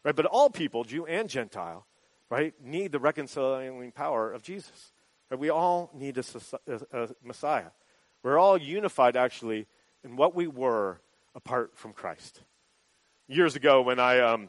right? 0.04 0.16
But 0.16 0.26
all 0.26 0.48
people, 0.48 0.84
Jew 0.84 1.04
and 1.04 1.28
Gentile, 1.28 1.84
right, 2.32 2.54
need 2.64 2.92
the 2.92 2.98
reconciling 2.98 3.92
power 3.92 4.32
of 4.32 4.42
Jesus. 4.42 4.92
We 5.30 5.50
all 5.50 5.90
need 5.94 6.16
a, 6.16 6.24
a, 6.66 7.02
a 7.04 7.08
Messiah. 7.22 7.70
We're 8.22 8.38
all 8.38 8.56
unified, 8.56 9.16
actually, 9.16 9.66
in 10.02 10.16
what 10.16 10.34
we 10.34 10.46
were 10.46 11.00
apart 11.34 11.76
from 11.76 11.92
Christ. 11.92 12.40
Years 13.28 13.54
ago, 13.54 13.82
when 13.82 13.98
I 13.98 14.20
um, 14.20 14.48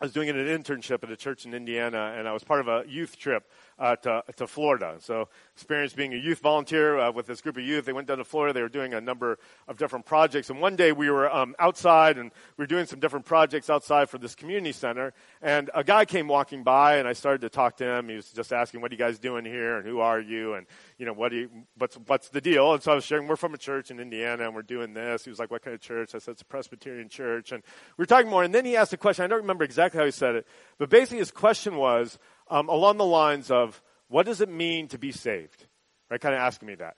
I 0.00 0.04
was 0.04 0.12
doing 0.12 0.28
an 0.28 0.36
internship 0.36 1.02
at 1.02 1.10
a 1.10 1.16
church 1.16 1.46
in 1.46 1.54
Indiana, 1.54 2.14
and 2.16 2.28
I 2.28 2.32
was 2.32 2.44
part 2.44 2.60
of 2.60 2.68
a 2.68 2.84
youth 2.86 3.16
trip 3.16 3.48
uh, 3.78 3.96
to, 3.96 4.22
to 4.36 4.46
Florida. 4.46 4.96
So, 5.00 5.28
experienced 5.54 5.96
being 5.96 6.12
a 6.12 6.16
youth 6.16 6.40
volunteer 6.40 6.98
uh, 6.98 7.12
with 7.12 7.26
this 7.26 7.40
group 7.40 7.56
of 7.56 7.64
youth. 7.64 7.84
They 7.84 7.92
went 7.92 8.08
down 8.08 8.18
to 8.18 8.24
Florida. 8.24 8.52
They 8.52 8.62
were 8.62 8.68
doing 8.68 8.94
a 8.94 9.00
number 9.00 9.38
of 9.68 9.78
different 9.78 10.04
projects. 10.04 10.50
And 10.50 10.60
one 10.60 10.76
day 10.76 10.92
we 10.92 11.10
were 11.10 11.32
um, 11.32 11.54
outside, 11.58 12.18
and 12.18 12.30
we 12.56 12.62
were 12.62 12.66
doing 12.66 12.86
some 12.86 13.00
different 13.00 13.24
projects 13.24 13.70
outside 13.70 14.10
for 14.10 14.18
this 14.18 14.34
community 14.34 14.72
center. 14.72 15.12
And 15.42 15.70
a 15.74 15.84
guy 15.84 16.04
came 16.04 16.28
walking 16.28 16.62
by, 16.62 16.96
and 16.96 17.06
I 17.06 17.12
started 17.12 17.42
to 17.42 17.48
talk 17.48 17.76
to 17.78 17.84
him. 17.84 18.08
He 18.08 18.16
was 18.16 18.30
just 18.30 18.52
asking, 18.52 18.80
"What 18.80 18.90
are 18.90 18.94
you 18.94 18.98
guys 18.98 19.18
doing 19.18 19.44
here? 19.44 19.76
And 19.76 19.86
who 19.86 20.00
are 20.00 20.20
you? 20.20 20.54
And 20.54 20.66
you 20.98 21.06
know, 21.06 21.12
what 21.12 21.30
do 21.30 21.36
you, 21.36 21.50
what's 21.78 21.96
what's 22.06 22.28
the 22.28 22.40
deal?" 22.40 22.74
And 22.74 22.82
so 22.82 22.92
I 22.92 22.94
was 22.94 23.04
sharing, 23.04 23.26
"We're 23.26 23.36
from 23.36 23.54
a 23.54 23.58
church 23.58 23.90
in 23.90 24.00
Indiana, 24.00 24.44
and 24.44 24.54
we're 24.54 24.62
doing 24.62 24.94
this." 24.94 25.24
He 25.24 25.30
was 25.30 25.38
like, 25.38 25.50
"What 25.50 25.62
kind 25.62 25.74
of 25.74 25.80
church?" 25.80 26.14
I 26.14 26.18
said, 26.18 26.32
"It's 26.32 26.42
a 26.42 26.46
Presbyterian 26.46 27.08
church." 27.08 27.52
And 27.52 27.62
we 27.96 28.02
were 28.02 28.06
talking 28.06 28.30
more. 28.30 28.44
And 28.44 28.54
then 28.54 28.64
he 28.64 28.76
asked 28.76 28.92
a 28.92 28.96
question. 28.96 29.24
I 29.24 29.28
don't 29.28 29.40
remember 29.40 29.64
exactly 29.64 29.98
how 29.98 30.04
he 30.04 30.10
said 30.10 30.34
it, 30.34 30.46
but 30.78 30.90
basically 30.90 31.18
his 31.18 31.30
question 31.30 31.76
was 31.76 32.18
um, 32.48 32.68
along 32.68 32.98
the 32.98 33.04
lines 33.04 33.50
of 33.50 33.82
what 34.08 34.26
does 34.26 34.40
it 34.40 34.48
mean 34.48 34.88
to 34.88 34.98
be 34.98 35.12
saved? 35.12 35.66
Right, 36.10 36.20
kind 36.20 36.34
of 36.34 36.40
asking 36.40 36.68
me 36.68 36.74
that. 36.76 36.96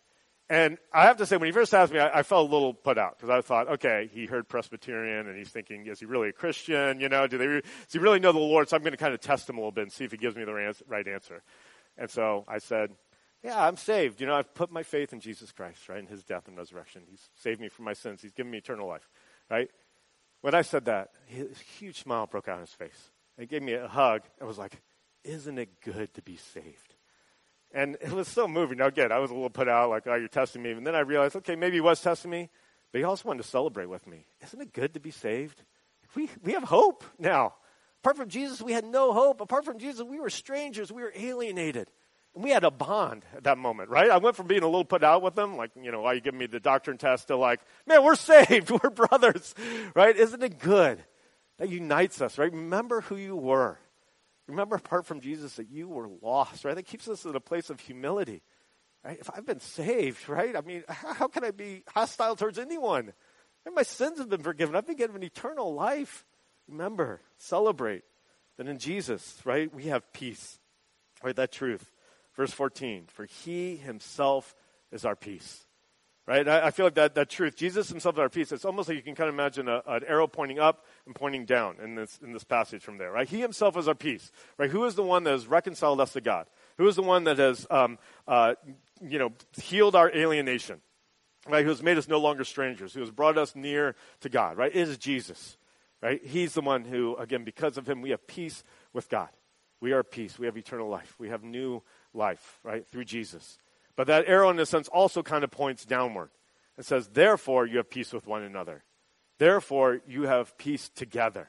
And 0.49 0.79
I 0.93 1.07
have 1.07 1.17
to 1.17 1.27
say, 1.27 1.37
when 1.37 1.47
he 1.47 1.53
first 1.53 1.75
asked 1.75 1.93
me, 1.93 1.99
I, 1.99 2.21
I 2.21 2.23
felt 2.23 2.49
a 2.49 2.53
little 2.53 2.73
put 2.73 2.99
out 2.99 3.19
because 3.19 3.31
I 3.31 3.41
thought, 3.41 3.69
okay, 3.69 4.09
he 4.13 4.27
heard 4.27 4.49
Presbyterian 4.49 5.27
and 5.27 5.37
he's 5.37 5.49
thinking, 5.49 5.87
is 5.87 5.99
he 5.99 6.07
really 6.07 6.29
a 6.29 6.33
Christian? 6.33 7.01
You 7.01 7.09
know, 7.09 7.27
do 7.27 7.37
they, 7.37 7.47
does 7.47 7.63
he 7.91 7.99
really 7.99 8.21
know 8.21 8.33
the 8.33 8.39
Lord? 8.39 8.69
So 8.69 8.77
I'm 8.77 8.83
going 8.83 8.93
to 8.93 8.99
kind 8.99 9.13
of 9.13 9.21
test 9.21 9.49
him 9.51 9.57
a 9.57 9.61
little 9.61 9.73
bit 9.73 9.83
and 9.83 9.93
see 9.93 10.05
if 10.05 10.13
he 10.13 10.17
gives 10.17 10.37
me 10.37 10.45
the 10.45 10.75
right 10.87 11.09
answer. 11.09 11.43
And 11.99 12.09
so 12.09 12.45
I 12.47 12.59
said, 12.59 12.91
yeah, 13.43 13.67
I'm 13.67 13.77
saved. 13.77 14.21
You 14.21 14.29
know, 14.29 14.35
I've 14.35 14.55
put 14.55 14.71
my 14.71 14.85
faith 14.85 15.13
in 15.13 15.21
Jesus 15.21 15.51
Christ, 15.51 15.89
right, 15.89 15.99
in 15.99 16.07
his 16.07 16.23
death 16.23 16.47
and 16.47 16.57
resurrection. 16.57 17.03
He's 17.09 17.29
saved 17.37 17.61
me 17.61 17.69
from 17.69 17.85
my 17.85 17.93
sins. 17.93 18.23
He's 18.23 18.33
given 18.33 18.51
me 18.51 18.59
eternal 18.59 18.87
life, 18.87 19.09
right? 19.51 19.69
When 20.43 20.55
I 20.55 20.63
said 20.63 20.85
that, 20.85 21.11
a 21.29 21.47
huge 21.79 22.03
smile 22.03 22.27
broke 22.27 22.47
out 22.47 22.57
on 22.57 22.61
his 22.61 22.71
face. 22.71 23.11
He 23.39 23.47
gave 23.47 23.63
me 23.63 23.73
a 23.73 23.89
hug 23.89 24.23
and 24.39 24.47
was 24.47 24.59
like, 24.59 24.81
isn't 25.27 25.59
it 25.59 25.81
good 25.81 26.15
to 26.15 26.23
be 26.23 26.37
saved? 26.37 26.95
And 27.73 27.97
it 28.01 28.13
was 28.13 28.29
so 28.29 28.49
moving. 28.49 28.79
Now, 28.79 28.87
again, 28.87 29.13
I 29.13 29.19
was 29.19 29.31
a 29.31 29.35
little 29.35 29.51
put 29.51 29.69
out, 29.69 29.91
like, 29.91 30.07
oh, 30.07 30.15
you're 30.15 30.29
testing 30.29 30.63
me. 30.63 30.71
And 30.73 30.87
then 30.87 30.95
I 30.95 31.01
realized, 31.01 31.37
okay, 31.37 31.57
maybe 31.57 31.77
he 31.77 31.81
was 31.81 32.01
testing 32.01 32.31
me, 32.31 32.49
but 32.93 32.99
he 32.99 33.05
also 33.05 33.29
wanted 33.29 33.43
to 33.43 33.49
celebrate 33.49 33.87
with 33.87 34.07
me. 34.07 34.27
Isn't 34.43 34.61
it 34.61 34.73
good 34.73 34.95
to 34.95 35.01
be 35.01 35.11
saved? 35.11 35.63
We, 36.15 36.31
we 36.43 36.53
have 36.53 36.63
hope 36.63 37.05
now. 37.19 37.55
Apart 38.03 38.17
from 38.17 38.29
Jesus, 38.29 38.63
we 38.63 38.73
had 38.73 38.85
no 38.85 39.13
hope. 39.13 39.41
Apart 39.41 39.65
from 39.65 39.79
Jesus, 39.79 40.03
we 40.05 40.21
were 40.21 40.31
strangers. 40.31 40.93
We 40.93 41.03
were 41.03 41.13
alienated. 41.15 41.91
And 42.35 42.45
we 42.45 42.51
had 42.51 42.65
a 42.65 42.71
bond 42.71 43.25
at 43.37 43.45
that 43.45 43.59
moment, 43.59 43.91
right? 43.91 44.11
I 44.11 44.19
went 44.19 44.37
from 44.37 44.47
being 44.47 44.63
a 44.63 44.67
little 44.67 44.85
put 44.85 45.03
out 45.03 45.23
with 45.23 45.35
them, 45.35 45.57
like, 45.57 45.73
you 45.81 45.91
know, 45.91 46.03
why 46.03 46.13
you 46.13 46.21
giving 46.21 46.39
me 46.39 46.47
the 46.47 46.61
doctrine 46.61 46.99
test, 46.99 47.29
to 47.29 47.37
like, 47.37 47.61
man, 47.87 48.05
we're 48.05 48.15
saved. 48.15 48.71
We're 48.71 48.91
brothers, 48.91 49.55
right? 49.95 50.17
Isn't 50.17 50.43
it 50.43 50.59
good? 50.59 51.05
That 51.59 51.69
unites 51.69 52.21
us, 52.21 52.39
right? 52.39 52.53
Remember 52.53 53.01
who 53.01 53.17
you 53.17 53.35
were 53.35 53.79
Remember, 54.47 54.77
apart 54.77 55.07
from 55.07 55.21
Jesus, 55.21 55.57
that 55.57 55.71
you 55.71 55.89
were 55.89 56.09
lost, 56.23 56.65
right? 56.65 56.75
That 56.75 56.87
keeps 56.87 57.09
us 57.09 57.25
in 57.25 57.35
a 57.35 57.41
place 57.41 57.69
of 57.69 57.81
humility, 57.81 58.43
right? 59.05 59.19
If 59.21 59.29
I've 59.35 59.47
been 59.47 59.61
saved, 59.61 60.29
right? 60.29 60.55
I 60.57 60.61
mean, 60.61 60.85
how 60.89 61.29
can 61.29 61.45
I 61.45 61.51
be 61.51 61.83
hostile 61.89 62.37
towards 62.37 62.59
anyone? 62.59 63.13
And 63.65 63.75
my 63.75 63.83
sins 63.83 64.19
have 64.19 64.29
been 64.29 64.43
forgiven. 64.43 64.77
I've 64.77 64.87
been 64.87 64.97
given 64.97 65.23
eternal 65.23 65.75
life. 65.75 66.25
Remember, 66.69 67.21
celebrate 67.39 68.05
that 68.57 68.69
in 68.69 68.79
Jesus, 68.79 69.41
right, 69.45 69.73
we 69.75 69.85
have 69.85 70.13
peace, 70.13 70.59
right? 71.23 71.35
That 71.35 71.53
truth. 71.53 71.93
Verse 72.37 72.53
14, 72.53 73.07
for 73.09 73.25
he 73.25 73.77
himself 73.77 74.55
is 74.93 75.05
our 75.05 75.17
peace 75.17 75.66
right? 76.27 76.47
I, 76.47 76.67
I, 76.67 76.71
feel 76.71 76.87
like 76.87 76.95
that, 76.95 77.15
that 77.15 77.31
truth, 77.31 77.57
Jesus 77.57 77.89
himself 77.89 78.17
is 78.17 78.19
our 78.19 78.29
peace. 78.29 78.51
It's 78.53 78.65
almost 78.65 78.89
like 78.89 78.97
you 78.97 79.03
can 79.03 79.15
kind 79.15 79.29
of 79.29 79.35
imagine 79.35 79.69
a, 79.69 79.83
an 79.87 80.03
arrow 80.07 80.27
pointing 80.27 80.59
up 80.59 80.85
and 81.07 81.15
pointing 81.15 81.45
down 81.45 81.77
in 81.83 81.95
this, 81.95 82.19
in 82.23 82.33
this 82.33 82.45
passage 82.45 82.83
from 82.83 82.99
there, 82.99 83.13
right? 83.13 83.29
He 83.29 83.41
himself 83.41 83.77
is 83.77 83.89
our 83.89 83.95
peace, 83.95 84.33
right? 84.59 84.71
Who 84.71 84.85
is 84.85 84.97
the 84.97 85.03
one 85.03 85.25
that 85.25 85.31
has 85.31 85.47
reconciled 85.47 86.01
us 86.01 86.13
to 86.15 86.21
God? 86.21 86.47
Who 86.79 86.89
is 86.89 86.97
the 86.97 87.03
one 87.03 87.25
that 87.25 87.39
has, 87.39 87.67
um, 87.71 87.99
uh, 88.27 88.55
you 89.01 89.19
know, 89.19 89.33
healed 89.61 89.95
our 89.95 90.11
alienation, 90.11 90.81
right? 91.49 91.65
Who 91.65 91.71
has 91.71 91.83
made 91.83 91.97
us 91.97 92.09
no 92.09 92.19
longer 92.19 92.45
strangers, 92.45 92.93
who 92.93 93.01
has 93.01 93.11
brought 93.11 93.39
us 93.39 93.55
near 93.55 93.95
to 94.21 94.29
God, 94.29 94.57
right? 94.57 94.75
It 94.75 94.89
is 94.89 94.99
Jesus, 94.99 95.57
right? 96.03 96.25
He's 96.25 96.55
the 96.55 96.61
one 96.61 96.85
who, 96.85 97.17
again, 97.17 97.45
because 97.45 97.79
of 97.79 97.89
him, 97.89 98.03
we 98.03 98.11
have 98.11 98.27
peace 98.27 98.65
with 98.93 99.09
God. 99.09 99.29
We 99.81 99.93
are 99.93 100.03
peace. 100.03 100.39
We 100.39 100.47
have 100.47 100.57
eternal 100.57 100.89
life. 100.89 101.15
We 101.19 101.29
have 101.29 101.45
new 101.45 101.83
life, 102.15 102.59
right? 102.65 102.87
Through 102.87 103.05
Jesus. 103.05 103.59
But 103.97 104.07
that 104.09 104.29
arrow, 104.29 104.51
in 104.51 104.59
a 104.59 104.67
sense, 104.67 104.89
also 104.89 105.23
kind 105.23 105.43
of 105.43 105.51
points 105.51 105.85
downward. 105.85 106.31
It 106.79 106.85
says, 106.85 107.09
therefore, 107.09 107.67
you 107.67 107.79
have 107.79 107.89
peace 107.89 108.13
with 108.13 108.27
one 108.27 108.43
another. 108.43 108.85
Therefore, 109.39 110.01
you 110.07 110.23
have 110.23 110.57
peace 110.59 110.91
together. 110.95 111.49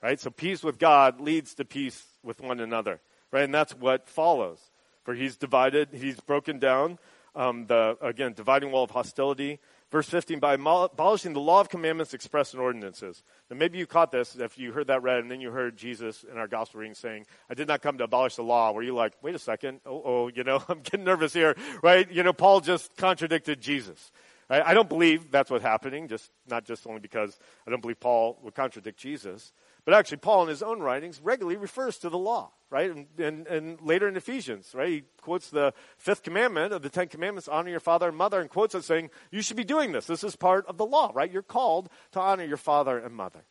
Right? 0.00 0.20
So 0.20 0.30
peace 0.30 0.62
with 0.62 0.78
God 0.78 1.20
leads 1.20 1.54
to 1.54 1.64
peace 1.64 2.04
with 2.22 2.40
one 2.40 2.60
another. 2.60 3.00
Right? 3.32 3.42
And 3.42 3.52
that's 3.52 3.74
what 3.74 4.08
follows. 4.08 4.60
For 5.02 5.14
he's 5.14 5.36
divided, 5.36 5.88
he's 5.92 6.20
broken 6.20 6.58
down 6.58 6.98
um, 7.34 7.66
the, 7.66 7.96
again, 8.00 8.32
dividing 8.34 8.70
wall 8.70 8.84
of 8.84 8.90
hostility. 8.90 9.58
Verse 9.90 10.08
15, 10.10 10.38
by 10.38 10.52
abolishing 10.54 11.32
the 11.32 11.40
law 11.40 11.62
of 11.62 11.70
commandments 11.70 12.12
expressed 12.12 12.52
in 12.52 12.60
ordinances. 12.60 13.22
Now, 13.50 13.56
maybe 13.56 13.78
you 13.78 13.86
caught 13.86 14.12
this 14.12 14.36
if 14.36 14.58
you 14.58 14.72
heard 14.72 14.88
that 14.88 15.02
read, 15.02 15.20
and 15.20 15.30
then 15.30 15.40
you 15.40 15.50
heard 15.50 15.78
Jesus 15.78 16.26
in 16.30 16.36
our 16.36 16.46
gospel 16.46 16.80
reading 16.80 16.94
saying, 16.94 17.24
I 17.48 17.54
did 17.54 17.68
not 17.68 17.80
come 17.80 17.96
to 17.96 18.04
abolish 18.04 18.36
the 18.36 18.42
law. 18.42 18.70
Were 18.72 18.82
you 18.82 18.94
like, 18.94 19.14
wait 19.22 19.34
a 19.34 19.38
second, 19.38 19.80
oh, 19.86 20.02
oh, 20.04 20.28
you 20.28 20.44
know, 20.44 20.62
I'm 20.68 20.80
getting 20.80 21.04
nervous 21.04 21.32
here, 21.32 21.56
right? 21.82 22.10
You 22.10 22.22
know, 22.22 22.34
Paul 22.34 22.60
just 22.60 22.94
contradicted 22.98 23.62
Jesus. 23.62 24.12
I, 24.50 24.60
I 24.60 24.74
don't 24.74 24.90
believe 24.90 25.30
that's 25.30 25.50
what's 25.50 25.64
happening, 25.64 26.06
just 26.06 26.30
not 26.48 26.66
just 26.66 26.86
only 26.86 27.00
because 27.00 27.38
I 27.66 27.70
don't 27.70 27.80
believe 27.80 27.98
Paul 27.98 28.38
would 28.42 28.54
contradict 28.54 28.98
Jesus, 28.98 29.52
but 29.88 29.94
actually, 29.94 30.18
Paul 30.18 30.42
in 30.42 30.48
his 30.50 30.62
own 30.62 30.80
writings 30.80 31.18
regularly 31.24 31.56
refers 31.56 31.96
to 32.00 32.10
the 32.10 32.18
law, 32.18 32.50
right? 32.68 32.90
And, 32.90 33.06
and, 33.16 33.46
and, 33.46 33.80
later 33.80 34.06
in 34.06 34.18
Ephesians, 34.18 34.72
right, 34.74 34.88
he 34.90 35.04
quotes 35.22 35.48
the 35.48 35.72
fifth 35.96 36.22
commandment 36.22 36.74
of 36.74 36.82
the 36.82 36.90
Ten 36.90 37.08
Commandments 37.08 37.48
honor 37.48 37.70
your 37.70 37.80
father 37.80 38.08
and 38.08 38.14
mother, 38.14 38.38
and 38.38 38.50
quotes 38.50 38.74
it 38.74 38.84
saying, 38.84 39.08
You 39.30 39.40
should 39.40 39.56
be 39.56 39.64
doing 39.64 39.92
this. 39.92 40.06
This 40.06 40.22
is 40.22 40.36
part 40.36 40.66
of 40.66 40.76
the 40.76 40.84
law, 40.84 41.10
right? 41.14 41.32
You're 41.32 41.40
called 41.40 41.88
to 42.12 42.20
honor 42.20 42.44
your 42.44 42.58
father 42.58 42.98
and 42.98 43.14
mother, 43.14 43.46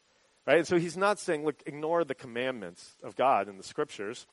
right? 0.45 0.59
And 0.59 0.67
so 0.67 0.77
he's 0.77 0.95
not 0.95 1.17
saying, 1.17 1.43
Look, 1.43 1.63
ignore 1.65 2.03
the 2.03 2.13
commandments 2.13 2.97
of 3.01 3.15
God 3.15 3.49
in 3.49 3.57
the 3.57 3.63
scriptures. 3.63 4.27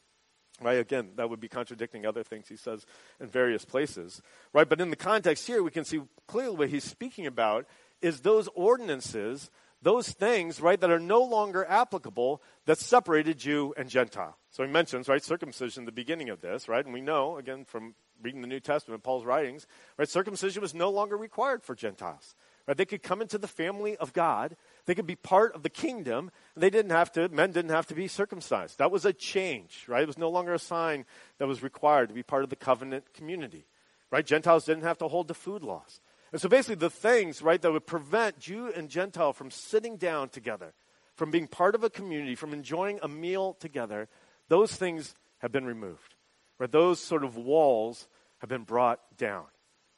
Right, 0.60 0.78
again, 0.78 1.12
that 1.16 1.30
would 1.30 1.40
be 1.40 1.48
contradicting 1.48 2.04
other 2.04 2.22
things 2.22 2.48
he 2.48 2.56
says 2.56 2.84
in 3.18 3.28
various 3.28 3.64
places. 3.64 4.20
Right, 4.52 4.68
but 4.68 4.78
in 4.78 4.90
the 4.90 4.96
context 4.96 5.46
here, 5.46 5.62
we 5.62 5.70
can 5.70 5.86
see 5.86 6.02
clearly 6.28 6.56
what 6.56 6.68
he's 6.68 6.84
speaking 6.84 7.26
about 7.26 7.66
is 8.02 8.20
those 8.20 8.46
ordinances 8.54 9.50
those 9.84 10.08
things, 10.08 10.60
right, 10.60 10.80
that 10.80 10.90
are 10.90 10.98
no 10.98 11.22
longer 11.22 11.64
applicable 11.64 12.42
that 12.66 12.78
separated 12.78 13.38
Jew 13.38 13.74
and 13.76 13.88
Gentile. 13.88 14.36
So 14.50 14.64
he 14.64 14.70
mentions, 14.70 15.08
right, 15.08 15.22
circumcision 15.22 15.84
the 15.84 15.92
beginning 15.92 16.30
of 16.30 16.40
this, 16.40 16.68
right? 16.68 16.84
And 16.84 16.92
we 16.92 17.00
know, 17.00 17.36
again, 17.36 17.64
from 17.64 17.94
reading 18.22 18.40
the 18.40 18.48
New 18.48 18.60
Testament, 18.60 19.02
Paul's 19.02 19.24
writings, 19.24 19.66
right, 19.98 20.08
circumcision 20.08 20.62
was 20.62 20.74
no 20.74 20.90
longer 20.90 21.16
required 21.16 21.62
for 21.62 21.74
Gentiles. 21.74 22.34
Right? 22.66 22.76
They 22.78 22.86
could 22.86 23.02
come 23.02 23.20
into 23.20 23.36
the 23.36 23.46
family 23.46 23.94
of 23.98 24.14
God. 24.14 24.56
They 24.86 24.94
could 24.94 25.06
be 25.06 25.16
part 25.16 25.54
of 25.54 25.62
the 25.62 25.68
kingdom. 25.68 26.30
And 26.54 26.62
they 26.62 26.70
didn't 26.70 26.92
have 26.92 27.12
to, 27.12 27.28
men 27.28 27.52
didn't 27.52 27.72
have 27.72 27.86
to 27.88 27.94
be 27.94 28.08
circumcised. 28.08 28.78
That 28.78 28.90
was 28.90 29.04
a 29.04 29.12
change, 29.12 29.84
right? 29.86 30.02
It 30.02 30.06
was 30.06 30.16
no 30.16 30.30
longer 30.30 30.54
a 30.54 30.58
sign 30.58 31.04
that 31.38 31.46
was 31.46 31.62
required 31.62 32.08
to 32.08 32.14
be 32.14 32.22
part 32.22 32.42
of 32.42 32.48
the 32.48 32.56
covenant 32.56 33.12
community. 33.12 33.66
Right? 34.10 34.24
Gentiles 34.24 34.64
didn't 34.64 34.84
have 34.84 34.98
to 34.98 35.08
hold 35.08 35.28
the 35.28 35.34
food 35.34 35.62
laws. 35.62 36.00
And 36.34 36.40
so 36.40 36.48
basically, 36.48 36.74
the 36.74 36.90
things, 36.90 37.42
right, 37.42 37.62
that 37.62 37.70
would 37.70 37.86
prevent 37.86 38.40
Jew 38.40 38.66
and 38.74 38.88
Gentile 38.88 39.32
from 39.32 39.52
sitting 39.52 39.96
down 39.96 40.30
together, 40.30 40.74
from 41.14 41.30
being 41.30 41.46
part 41.46 41.76
of 41.76 41.84
a 41.84 41.88
community, 41.88 42.34
from 42.34 42.52
enjoying 42.52 42.98
a 43.04 43.06
meal 43.06 43.54
together, 43.60 44.08
those 44.48 44.74
things 44.74 45.14
have 45.38 45.52
been 45.52 45.64
removed. 45.64 46.16
Right? 46.58 46.72
Those 46.72 46.98
sort 46.98 47.22
of 47.22 47.36
walls 47.36 48.08
have 48.38 48.50
been 48.50 48.64
brought 48.64 48.98
down. 49.16 49.44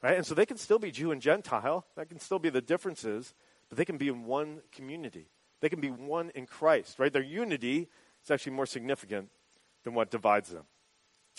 Right? 0.02 0.14
And 0.14 0.26
so 0.26 0.34
they 0.34 0.44
can 0.44 0.58
still 0.58 0.78
be 0.78 0.90
Jew 0.90 1.10
and 1.10 1.22
Gentile. 1.22 1.86
That 1.96 2.10
can 2.10 2.20
still 2.20 2.38
be 2.38 2.50
the 2.50 2.60
differences, 2.60 3.32
but 3.70 3.78
they 3.78 3.86
can 3.86 3.96
be 3.96 4.08
in 4.08 4.26
one 4.26 4.60
community. 4.72 5.30
They 5.62 5.70
can 5.70 5.80
be 5.80 5.88
one 5.88 6.32
in 6.34 6.44
Christ, 6.44 6.98
right? 6.98 7.14
Their 7.14 7.22
unity 7.22 7.88
is 8.22 8.30
actually 8.30 8.52
more 8.52 8.66
significant 8.66 9.30
than 9.84 9.94
what 9.94 10.10
divides 10.10 10.50
them. 10.50 10.64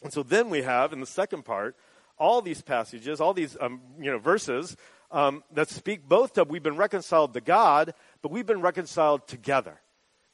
And 0.04 0.12
so 0.12 0.24
then 0.24 0.50
we 0.50 0.64
have, 0.64 0.92
in 0.92 1.02
the 1.02 1.06
second 1.06 1.46
part, 1.46 1.76
all 2.18 2.42
these 2.42 2.62
passages, 2.62 3.22
all 3.22 3.34
these 3.34 3.58
um, 3.60 3.82
you 4.00 4.12
know, 4.12 4.18
verses 4.18 4.76
um, 5.12 5.44
that 5.54 5.70
speak 5.70 6.08
both 6.08 6.34
to 6.34 6.44
we've 6.44 6.64
been 6.64 6.78
reconciled 6.78 7.34
to 7.34 7.42
God, 7.42 7.94
but 8.22 8.32
we've 8.32 8.46
been 8.46 8.62
reconciled 8.62 9.28
together. 9.28 9.80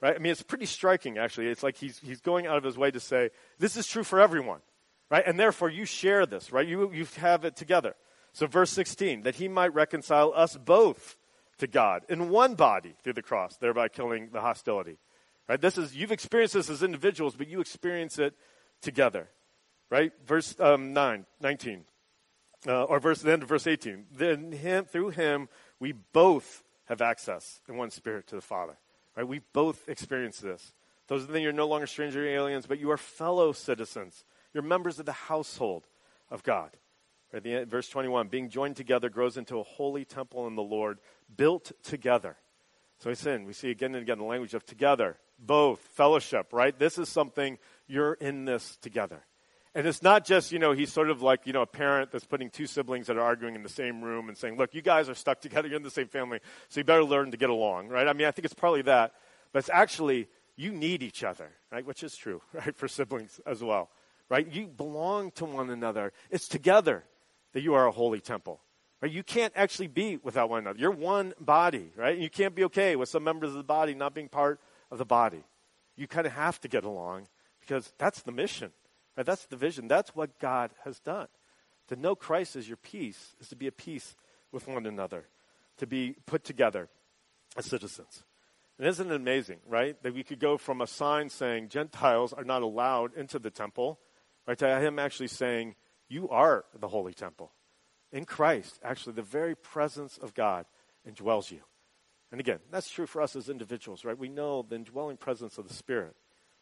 Right? 0.01 0.15
I 0.15 0.19
mean, 0.19 0.31
it's 0.31 0.43
pretty 0.43 0.65
striking, 0.65 1.17
actually. 1.17 1.47
It's 1.47 1.63
like 1.63 1.77
he's, 1.77 1.99
he's 1.99 2.19
going 2.19 2.45
out 2.45 2.57
of 2.57 2.63
his 2.63 2.77
way 2.77 2.91
to 2.91 2.99
say, 2.99 3.29
this 3.59 3.77
is 3.77 3.87
true 3.87 4.03
for 4.03 4.19
everyone. 4.19 4.59
Right? 5.09 5.23
And 5.25 5.39
therefore, 5.39 5.69
you 5.69 5.85
share 5.85 6.25
this, 6.25 6.51
right? 6.51 6.67
You, 6.67 6.91
you 6.91 7.05
have 7.17 7.45
it 7.45 7.55
together. 7.55 7.95
So, 8.33 8.47
verse 8.47 8.71
16, 8.71 9.21
that 9.23 9.35
he 9.35 9.47
might 9.47 9.73
reconcile 9.73 10.33
us 10.35 10.57
both 10.57 11.17
to 11.59 11.67
God 11.67 12.03
in 12.09 12.29
one 12.29 12.55
body 12.55 12.95
through 13.03 13.13
the 13.13 13.21
cross, 13.21 13.55
thereby 13.57 13.87
killing 13.89 14.29
the 14.33 14.41
hostility. 14.41 14.97
Right? 15.47 15.61
This 15.61 15.77
is, 15.77 15.95
you've 15.95 16.11
experienced 16.11 16.55
this 16.55 16.69
as 16.69 16.81
individuals, 16.81 17.35
but 17.35 17.47
you 17.47 17.61
experience 17.61 18.17
it 18.17 18.33
together 18.81 19.29
right? 19.93 20.11
Verse 20.25 20.59
um, 20.59 20.91
9, 20.91 21.23
19, 21.39 21.85
uh, 22.67 22.83
or 22.85 22.99
verse, 22.99 23.21
the 23.21 23.31
end 23.31 23.43
verse 23.43 23.67
18. 23.67 24.05
Then 24.11 24.51
him, 24.51 24.85
through 24.85 25.11
him, 25.11 25.49
we 25.79 25.91
both 25.91 26.63
have 26.85 26.99
access 26.99 27.61
in 27.69 27.77
one 27.77 27.91
spirit 27.91 28.25
to 28.29 28.35
the 28.35 28.41
Father, 28.41 28.75
right? 29.15 29.27
We 29.27 29.41
both 29.53 29.87
experience 29.87 30.39
this. 30.39 30.73
Those 31.09 31.25
things 31.25 31.43
you're 31.43 31.53
no 31.53 31.67
longer 31.67 31.85
stranger 31.85 32.27
aliens, 32.27 32.65
but 32.65 32.79
you 32.79 32.89
are 32.89 32.97
fellow 32.97 33.51
citizens. 33.51 34.25
You're 34.51 34.63
members 34.63 34.97
of 34.97 35.05
the 35.05 35.11
household 35.11 35.85
of 36.31 36.41
God. 36.41 36.71
Right, 37.31 37.43
the, 37.43 37.65
verse 37.65 37.87
21, 37.87 38.29
being 38.29 38.49
joined 38.49 38.77
together 38.77 39.09
grows 39.09 39.37
into 39.37 39.59
a 39.59 39.63
holy 39.63 40.05
temple 40.05 40.47
in 40.47 40.55
the 40.55 40.63
Lord, 40.63 40.97
built 41.37 41.71
together. 41.83 42.35
So 42.97 43.11
we 43.11 43.15
see, 43.15 43.37
we 43.37 43.53
see 43.53 43.69
again 43.69 43.93
and 43.93 44.01
again 44.01 44.17
the 44.17 44.23
language 44.23 44.55
of 44.55 44.65
together, 44.65 45.17
both, 45.37 45.81
fellowship, 45.93 46.51
right? 46.51 46.77
This 46.77 46.97
is 46.97 47.09
something 47.09 47.59
you're 47.85 48.13
in 48.13 48.45
this 48.45 48.77
together. 48.77 49.23
And 49.75 49.87
it's 49.87 50.03
not 50.03 50.23
just, 50.23 50.51
you 50.51 50.59
know, 50.59 50.71
he's 50.71 50.93
sort 50.93 51.09
of 51.09 51.23
like, 51.23 51.47
you 51.47 51.53
know, 51.53 51.63
a 51.63 51.67
parent 51.67 52.11
that's 52.11 52.25
putting 52.25 52.51
two 52.51 52.67
siblings 52.67 53.07
that 53.07 53.17
are 53.17 53.21
arguing 53.21 53.55
in 53.55 53.63
the 53.63 53.69
same 53.69 54.03
room 54.03 54.29
and 54.29 54.37
saying, 54.37 54.55
look, 54.55 54.75
you 54.75 54.83
guys 54.83 55.09
are 55.09 55.15
stuck 55.15 55.41
together, 55.41 55.67
you're 55.67 55.77
in 55.77 55.83
the 55.83 55.89
same 55.89 56.07
family, 56.07 56.39
so 56.69 56.79
you 56.79 56.83
better 56.83 57.03
learn 57.03 57.31
to 57.31 57.37
get 57.37 57.49
along, 57.49 57.87
right? 57.87 58.07
I 58.07 58.13
mean, 58.13 58.27
I 58.27 58.31
think 58.31 58.45
it's 58.45 58.53
probably 58.53 58.83
that, 58.83 59.13
but 59.51 59.59
it's 59.59 59.69
actually, 59.69 60.27
you 60.55 60.71
need 60.71 61.01
each 61.01 61.23
other, 61.23 61.49
right? 61.71 61.85
Which 61.85 62.03
is 62.03 62.15
true, 62.15 62.41
right, 62.53 62.75
for 62.75 62.87
siblings 62.87 63.39
as 63.47 63.63
well, 63.63 63.89
right? 64.29 64.47
You 64.47 64.67
belong 64.67 65.31
to 65.31 65.45
one 65.45 65.71
another. 65.71 66.13
It's 66.29 66.47
together 66.47 67.03
that 67.53 67.61
you 67.61 67.73
are 67.73 67.87
a 67.87 67.91
holy 67.91 68.19
temple, 68.19 68.59
right? 69.01 69.11
You 69.11 69.23
can't 69.23 69.53
actually 69.55 69.87
be 69.87 70.17
without 70.17 70.51
one 70.51 70.59
another. 70.59 70.77
You're 70.77 70.91
one 70.91 71.33
body, 71.39 71.91
right? 71.95 72.15
You 72.15 72.29
can't 72.29 72.53
be 72.53 72.65
okay 72.65 72.95
with 72.95 73.09
some 73.09 73.23
members 73.23 73.49
of 73.49 73.55
the 73.55 73.63
body 73.63 73.95
not 73.95 74.13
being 74.13 74.29
part 74.29 74.59
of 74.91 74.99
the 74.99 75.05
body. 75.05 75.43
You 75.95 76.07
kind 76.07 76.27
of 76.27 76.33
have 76.33 76.61
to 76.61 76.67
get 76.67 76.83
along 76.83 77.27
because 77.59 77.91
that's 77.97 78.21
the 78.21 78.31
mission 78.31 78.71
Right? 79.15 79.25
That's 79.25 79.45
the 79.45 79.55
vision. 79.55 79.87
That's 79.87 80.15
what 80.15 80.39
God 80.39 80.71
has 80.83 80.99
done. 80.99 81.27
To 81.89 81.95
know 81.95 82.15
Christ 82.15 82.55
as 82.55 82.67
your 82.67 82.77
peace 82.77 83.35
is 83.39 83.49
to 83.49 83.55
be 83.55 83.67
at 83.67 83.77
peace 83.77 84.15
with 84.51 84.67
one 84.67 84.85
another, 84.85 85.27
to 85.77 85.87
be 85.87 86.15
put 86.25 86.43
together 86.43 86.89
as 87.57 87.65
citizens. 87.65 88.23
And 88.79 88.87
isn't 88.87 89.11
it 89.11 89.15
amazing, 89.15 89.59
right? 89.67 90.01
That 90.01 90.13
we 90.13 90.23
could 90.23 90.39
go 90.39 90.57
from 90.57 90.81
a 90.81 90.87
sign 90.87 91.29
saying 91.29 91.69
Gentiles 91.69 92.33
are 92.33 92.43
not 92.43 92.61
allowed 92.61 93.15
into 93.15 93.39
the 93.39 93.51
temple, 93.51 93.99
right, 94.47 94.57
to 94.57 94.79
him 94.79 94.97
actually 94.97 95.27
saying, 95.27 95.75
You 96.09 96.29
are 96.29 96.65
the 96.79 96.87
holy 96.87 97.13
temple. 97.13 97.51
In 98.11 98.25
Christ, 98.25 98.79
actually, 98.83 99.13
the 99.13 99.21
very 99.21 99.55
presence 99.55 100.17
of 100.17 100.33
God 100.33 100.65
indwells 101.07 101.51
you. 101.51 101.61
And 102.31 102.39
again, 102.39 102.59
that's 102.71 102.89
true 102.89 103.05
for 103.05 103.21
us 103.21 103.35
as 103.35 103.49
individuals, 103.49 104.03
right? 104.03 104.17
We 104.17 104.29
know 104.29 104.65
the 104.67 104.75
indwelling 104.75 105.17
presence 105.17 105.57
of 105.57 105.67
the 105.67 105.73
Spirit. 105.73 106.15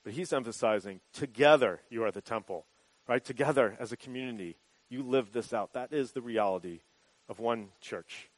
But 0.04 0.14
he's 0.14 0.34
emphasizing 0.34 1.00
together 1.14 1.82
you 1.90 2.04
are 2.04 2.12
the 2.12 2.22
temple, 2.22 2.66
right? 3.08 3.24
Together 3.24 3.76
as 3.80 3.92
a 3.92 3.98
community, 3.98 4.58
you 4.90 5.04
live 5.04 5.32
this 5.32 5.54
out. 5.54 5.74
That 5.74 5.94
is 5.94 6.12
the 6.12 6.22
reality 6.22 6.82
of 7.30 7.40
one 7.40 7.70
church. 7.80 8.30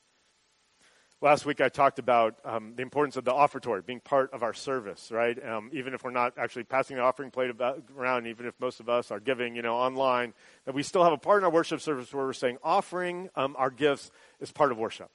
Last 1.24 1.46
week 1.46 1.62
I 1.62 1.70
talked 1.70 2.00
about 2.00 2.36
um, 2.44 2.74
the 2.76 2.82
importance 2.82 3.16
of 3.16 3.24
the 3.24 3.32
offertory 3.32 3.82
being 3.82 4.02
part 4.02 4.34
of 4.34 4.44
our 4.44 4.54
service, 4.54 5.10
right? 5.10 5.42
Um, 5.42 5.70
even 5.72 5.94
if 5.94 6.04
we're 6.04 6.12
not 6.12 6.34
actually 6.38 6.66
passing 6.66 6.98
the 6.98 7.02
offering 7.02 7.32
plate 7.32 7.50
about, 7.50 7.82
around, 7.98 8.28
even 8.28 8.46
if 8.46 8.54
most 8.60 8.82
of 8.82 8.90
us 8.90 9.10
are 9.10 9.22
giving, 9.22 9.56
you 9.56 9.62
know, 9.62 9.76
online, 9.76 10.34
that 10.66 10.76
we 10.76 10.84
still 10.84 11.02
have 11.02 11.14
a 11.14 11.18
part 11.18 11.40
in 11.40 11.46
our 11.46 11.50
worship 11.50 11.80
service 11.80 12.14
where 12.14 12.26
we're 12.26 12.34
saying 12.34 12.58
offering 12.62 13.30
um, 13.38 13.56
our 13.58 13.70
gifts 13.70 14.12
is 14.42 14.52
part 14.52 14.74
of 14.74 14.78
worship, 14.78 15.10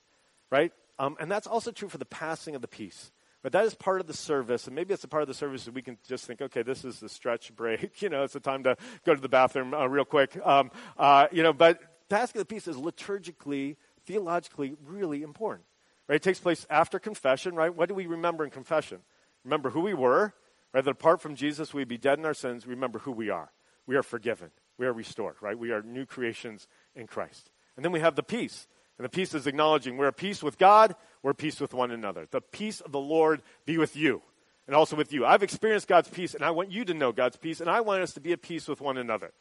right? 0.51 0.73
Um, 0.99 1.15
and 1.21 1.31
that's 1.31 1.47
also 1.47 1.73
true 1.73 1.91
for 1.91 1.99
the 1.99 2.07
passing 2.07 2.55
of 2.55 2.63
the 2.63 2.69
peace. 2.69 3.13
But 3.43 3.53
that 3.53 3.65
is 3.65 3.75
part 3.75 4.01
of 4.01 4.09
the 4.09 4.15
service, 4.15 4.67
and 4.67 4.75
maybe 4.75 4.93
it's 4.93 5.05
a 5.05 5.09
part 5.09 5.23
of 5.23 5.29
the 5.29 5.35
service 5.35 5.65
that 5.65 5.75
we 5.75 5.83
can 5.83 5.97
just 6.09 6.25
think, 6.27 6.43
okay, 6.43 6.63
this 6.63 6.85
is 6.85 6.99
the 6.99 7.09
stretch 7.09 7.55
break. 7.57 8.03
You 8.03 8.09
know, 8.09 8.25
it's 8.25 8.35
a 8.35 8.41
time 8.41 8.65
to 8.65 8.77
go 9.05 9.15
to 9.15 9.21
the 9.21 9.29
bathroom 9.29 9.75
uh, 9.75 9.87
real 9.87 10.05
quick. 10.05 10.39
Um, 10.45 10.71
uh, 10.97 11.29
you 11.31 11.43
know, 11.43 11.53
but 11.53 11.81
passing 12.09 12.41
of 12.41 12.49
the 12.49 12.53
peace 12.53 12.67
is 12.67 12.77
liturgically, 12.77 13.77
theologically 14.07 14.75
really 14.85 15.23
important. 15.23 15.67
Right? 16.09 16.17
It 16.17 16.23
takes 16.23 16.41
place 16.41 16.67
after 16.71 16.99
confession, 16.99 17.55
right? 17.55 17.75
What 17.75 17.89
do 17.89 17.95
we 17.95 18.07
remember 18.07 18.45
in 18.45 18.51
confession? 18.51 18.99
Remember 19.45 19.71
who 19.71 19.81
we 19.81 19.95
were, 19.95 20.33
right? 20.73 20.85
That 20.85 20.91
apart 20.91 21.21
from 21.21 21.37
Jesus, 21.37 21.73
we'd 21.73 21.89
be 21.89 21.99
dead 21.99 22.19
in 22.19 22.25
our 22.25 22.35
sins. 22.35 22.67
Remember 22.67 22.99
who 22.99 23.13
we 23.13 23.31
are. 23.31 23.53
We 23.87 23.95
are 23.97 24.03
forgiven. 24.03 24.51
We 24.79 24.87
are 24.87 24.93
restored, 24.93 25.37
right? 25.41 25.59
We 25.59 25.71
are 25.71 25.83
new 25.83 26.07
creations 26.07 26.67
in 26.95 27.07
Christ. 27.07 27.51
And 27.77 27.85
then 27.85 27.93
we 27.93 28.01
have 28.01 28.17
the 28.17 28.23
peace. 28.23 28.67
And 28.99 29.05
the 29.05 29.09
peace 29.09 29.35
is 29.35 29.47
acknowledging 29.47 29.97
we're 29.97 30.09
at 30.09 30.17
peace 30.17 30.43
with 30.43 30.59
God, 30.59 30.97
we're 31.23 31.35
peace 31.35 31.61
with 31.61 31.75
one 31.75 31.91
another. 31.91 32.27
The 32.31 32.41
peace 32.41 32.81
of 32.81 32.93
the 32.93 33.01
Lord 33.01 33.43
be 33.67 33.79
with 33.79 33.97
you 33.97 34.23
and 34.67 34.77
also 34.77 34.97
with 34.97 35.13
you. 35.13 35.25
I've 35.25 35.43
experienced 35.43 35.89
God's 35.89 36.09
peace, 36.09 36.35
and 36.35 36.45
I 36.45 36.51
want 36.51 36.71
you 36.71 36.85
to 36.85 36.95
know 36.95 37.13
God's 37.13 37.37
peace, 37.37 37.61
and 37.61 37.71
I 37.71 37.81
want 37.81 38.03
us 38.03 38.13
to 38.15 38.21
be 38.21 38.33
at 38.33 38.43
peace 38.43 38.69
with 38.69 38.81
one 38.81 38.99
another. 38.99 39.33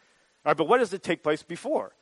All 0.45 0.51
right, 0.51 0.57
but 0.57 0.67
what 0.67 0.77
does 0.77 0.93
it 0.93 1.03
take 1.03 1.23
place 1.23 1.43
before? 1.43 1.93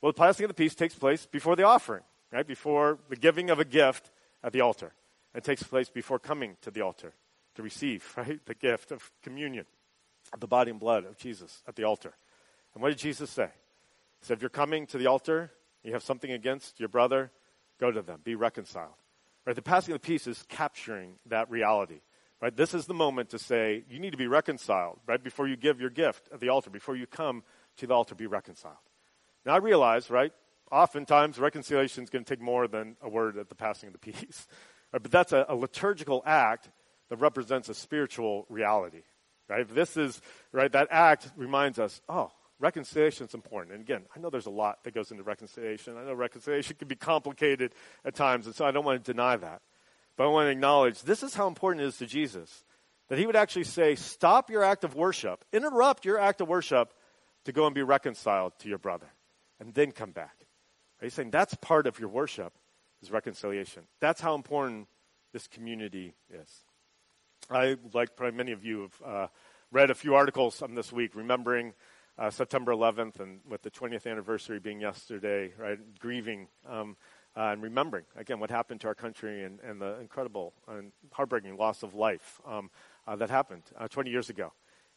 Well, 0.00 0.12
the 0.12 0.18
passing 0.18 0.44
of 0.44 0.48
the 0.48 0.54
peace 0.54 0.74
takes 0.74 0.94
place 0.94 1.26
before 1.26 1.56
the 1.56 1.62
offering 1.62 2.02
right? 2.34 2.46
Before 2.46 2.98
the 3.08 3.16
giving 3.16 3.48
of 3.48 3.60
a 3.60 3.64
gift 3.64 4.10
at 4.42 4.52
the 4.52 4.60
altar. 4.60 4.92
It 5.34 5.44
takes 5.44 5.62
place 5.62 5.88
before 5.88 6.18
coming 6.18 6.56
to 6.62 6.70
the 6.70 6.80
altar 6.80 7.14
to 7.54 7.62
receive, 7.62 8.12
right? 8.16 8.44
The 8.44 8.54
gift 8.54 8.92
of 8.92 9.10
communion, 9.22 9.66
of 10.32 10.40
the 10.40 10.48
body 10.48 10.72
and 10.72 10.80
blood 10.80 11.04
of 11.04 11.16
Jesus 11.16 11.62
at 11.66 11.76
the 11.76 11.84
altar. 11.84 12.14
And 12.74 12.82
what 12.82 12.88
did 12.88 12.98
Jesus 12.98 13.30
say? 13.30 13.48
He 14.20 14.26
said, 14.26 14.38
if 14.38 14.42
you're 14.42 14.50
coming 14.50 14.86
to 14.88 14.98
the 14.98 15.06
altar, 15.06 15.52
you 15.84 15.92
have 15.92 16.02
something 16.02 16.32
against 16.32 16.80
your 16.80 16.88
brother, 16.88 17.30
go 17.78 17.92
to 17.92 18.02
them, 18.02 18.20
be 18.24 18.34
reconciled. 18.34 18.94
Right? 19.46 19.56
The 19.56 19.62
passing 19.62 19.94
of 19.94 20.00
the 20.00 20.06
peace 20.06 20.26
is 20.26 20.44
capturing 20.48 21.16
that 21.26 21.50
reality. 21.50 22.00
Right? 22.40 22.54
This 22.54 22.74
is 22.74 22.86
the 22.86 22.94
moment 22.94 23.30
to 23.30 23.38
say, 23.38 23.84
you 23.88 23.98
need 23.98 24.10
to 24.10 24.18
be 24.18 24.26
reconciled, 24.26 24.98
right? 25.06 25.22
Before 25.22 25.46
you 25.48 25.56
give 25.56 25.80
your 25.80 25.90
gift 25.90 26.28
at 26.32 26.40
the 26.40 26.50
altar, 26.50 26.68
before 26.68 26.96
you 26.96 27.06
come 27.06 27.42
to 27.78 27.86
the 27.86 27.94
altar, 27.94 28.14
be 28.14 28.26
reconciled. 28.26 28.76
Now 29.46 29.54
I 29.54 29.58
realize, 29.58 30.10
right, 30.10 30.32
oftentimes 30.70 31.38
reconciliation 31.38 32.04
is 32.04 32.10
going 32.10 32.24
to 32.24 32.28
take 32.28 32.42
more 32.42 32.68
than 32.68 32.96
a 33.00 33.08
word 33.08 33.38
at 33.38 33.48
the 33.48 33.54
passing 33.54 33.86
of 33.86 33.92
the 33.92 33.98
peace. 34.12 34.46
Right? 34.92 35.02
But 35.02 35.10
that's 35.10 35.32
a, 35.32 35.46
a, 35.48 35.54
liturgical 35.54 36.22
act 36.26 36.70
that 37.08 37.16
represents 37.16 37.68
a 37.68 37.74
spiritual 37.74 38.46
reality. 38.48 39.02
Right? 39.48 39.68
This 39.68 39.96
is 39.96 40.20
right. 40.52 40.72
That 40.72 40.88
act 40.90 41.30
reminds 41.36 41.78
us, 41.78 42.00
oh, 42.08 42.30
reconciliation 42.64 43.26
is 43.26 43.34
important. 43.34 43.74
And 43.74 43.82
again, 43.82 44.04
I 44.16 44.18
know 44.18 44.30
there's 44.30 44.46
a 44.46 44.50
lot 44.50 44.82
that 44.84 44.94
goes 44.94 45.10
into 45.10 45.22
reconciliation. 45.22 45.98
I 45.98 46.04
know 46.04 46.14
reconciliation 46.14 46.76
can 46.78 46.88
be 46.88 46.96
complicated 46.96 47.74
at 48.06 48.14
times, 48.14 48.46
and 48.46 48.54
so 48.54 48.64
I 48.64 48.70
don't 48.70 48.84
want 48.84 49.04
to 49.04 49.12
deny 49.12 49.36
that. 49.36 49.60
But 50.16 50.24
I 50.24 50.28
want 50.28 50.46
to 50.46 50.50
acknowledge 50.50 51.02
this 51.02 51.22
is 51.22 51.34
how 51.34 51.46
important 51.46 51.84
it 51.84 51.88
is 51.88 51.98
to 51.98 52.06
Jesus 52.06 52.64
that 53.08 53.18
he 53.18 53.26
would 53.26 53.36
actually 53.36 53.64
say, 53.64 53.94
stop 53.96 54.48
your 54.48 54.64
act 54.64 54.82
of 54.82 54.94
worship, 54.94 55.44
interrupt 55.52 56.06
your 56.06 56.18
act 56.18 56.40
of 56.40 56.48
worship 56.48 56.94
to 57.44 57.52
go 57.52 57.66
and 57.66 57.74
be 57.74 57.82
reconciled 57.82 58.54
to 58.60 58.68
your 58.70 58.78
brother, 58.78 59.08
and 59.60 59.74
then 59.74 59.92
come 59.92 60.12
back. 60.12 60.46
He's 61.02 61.12
saying 61.12 61.30
that's 61.30 61.54
part 61.56 61.86
of 61.86 62.00
your 62.00 62.08
worship 62.08 62.54
is 63.02 63.10
reconciliation. 63.10 63.82
That's 64.00 64.22
how 64.22 64.34
important 64.34 64.88
this 65.34 65.46
community 65.48 66.14
is. 66.32 66.64
I, 67.50 67.76
like 67.92 68.16
probably 68.16 68.38
many 68.38 68.52
of 68.52 68.64
you, 68.64 68.82
have 68.82 69.02
uh, 69.04 69.26
read 69.70 69.90
a 69.90 69.94
few 69.94 70.14
articles 70.14 70.62
on 70.62 70.74
this 70.74 70.90
week, 70.90 71.14
remembering 71.14 71.74
uh, 72.18 72.30
September 72.30 72.72
11th 72.72 73.20
and 73.20 73.40
with 73.48 73.62
the 73.62 73.70
20th 73.70 74.10
anniversary 74.10 74.58
being 74.58 74.80
yesterday, 74.80 75.52
right? 75.58 75.78
Grieving 75.98 76.48
um, 76.68 76.96
uh, 77.36 77.50
and 77.52 77.62
remembering, 77.62 78.04
again, 78.16 78.38
what 78.38 78.50
happened 78.50 78.80
to 78.80 78.86
our 78.86 78.94
country 78.94 79.44
and, 79.44 79.58
and 79.60 79.80
the 79.80 79.98
incredible 80.00 80.52
and 80.68 80.92
heartbreaking 81.12 81.56
loss 81.56 81.82
of 81.82 81.94
life 81.94 82.40
um, 82.46 82.70
uh, 83.06 83.16
that 83.16 83.30
happened 83.30 83.62
uh, 83.76 83.88
20 83.88 84.10
years 84.10 84.30
ago. 84.30 84.52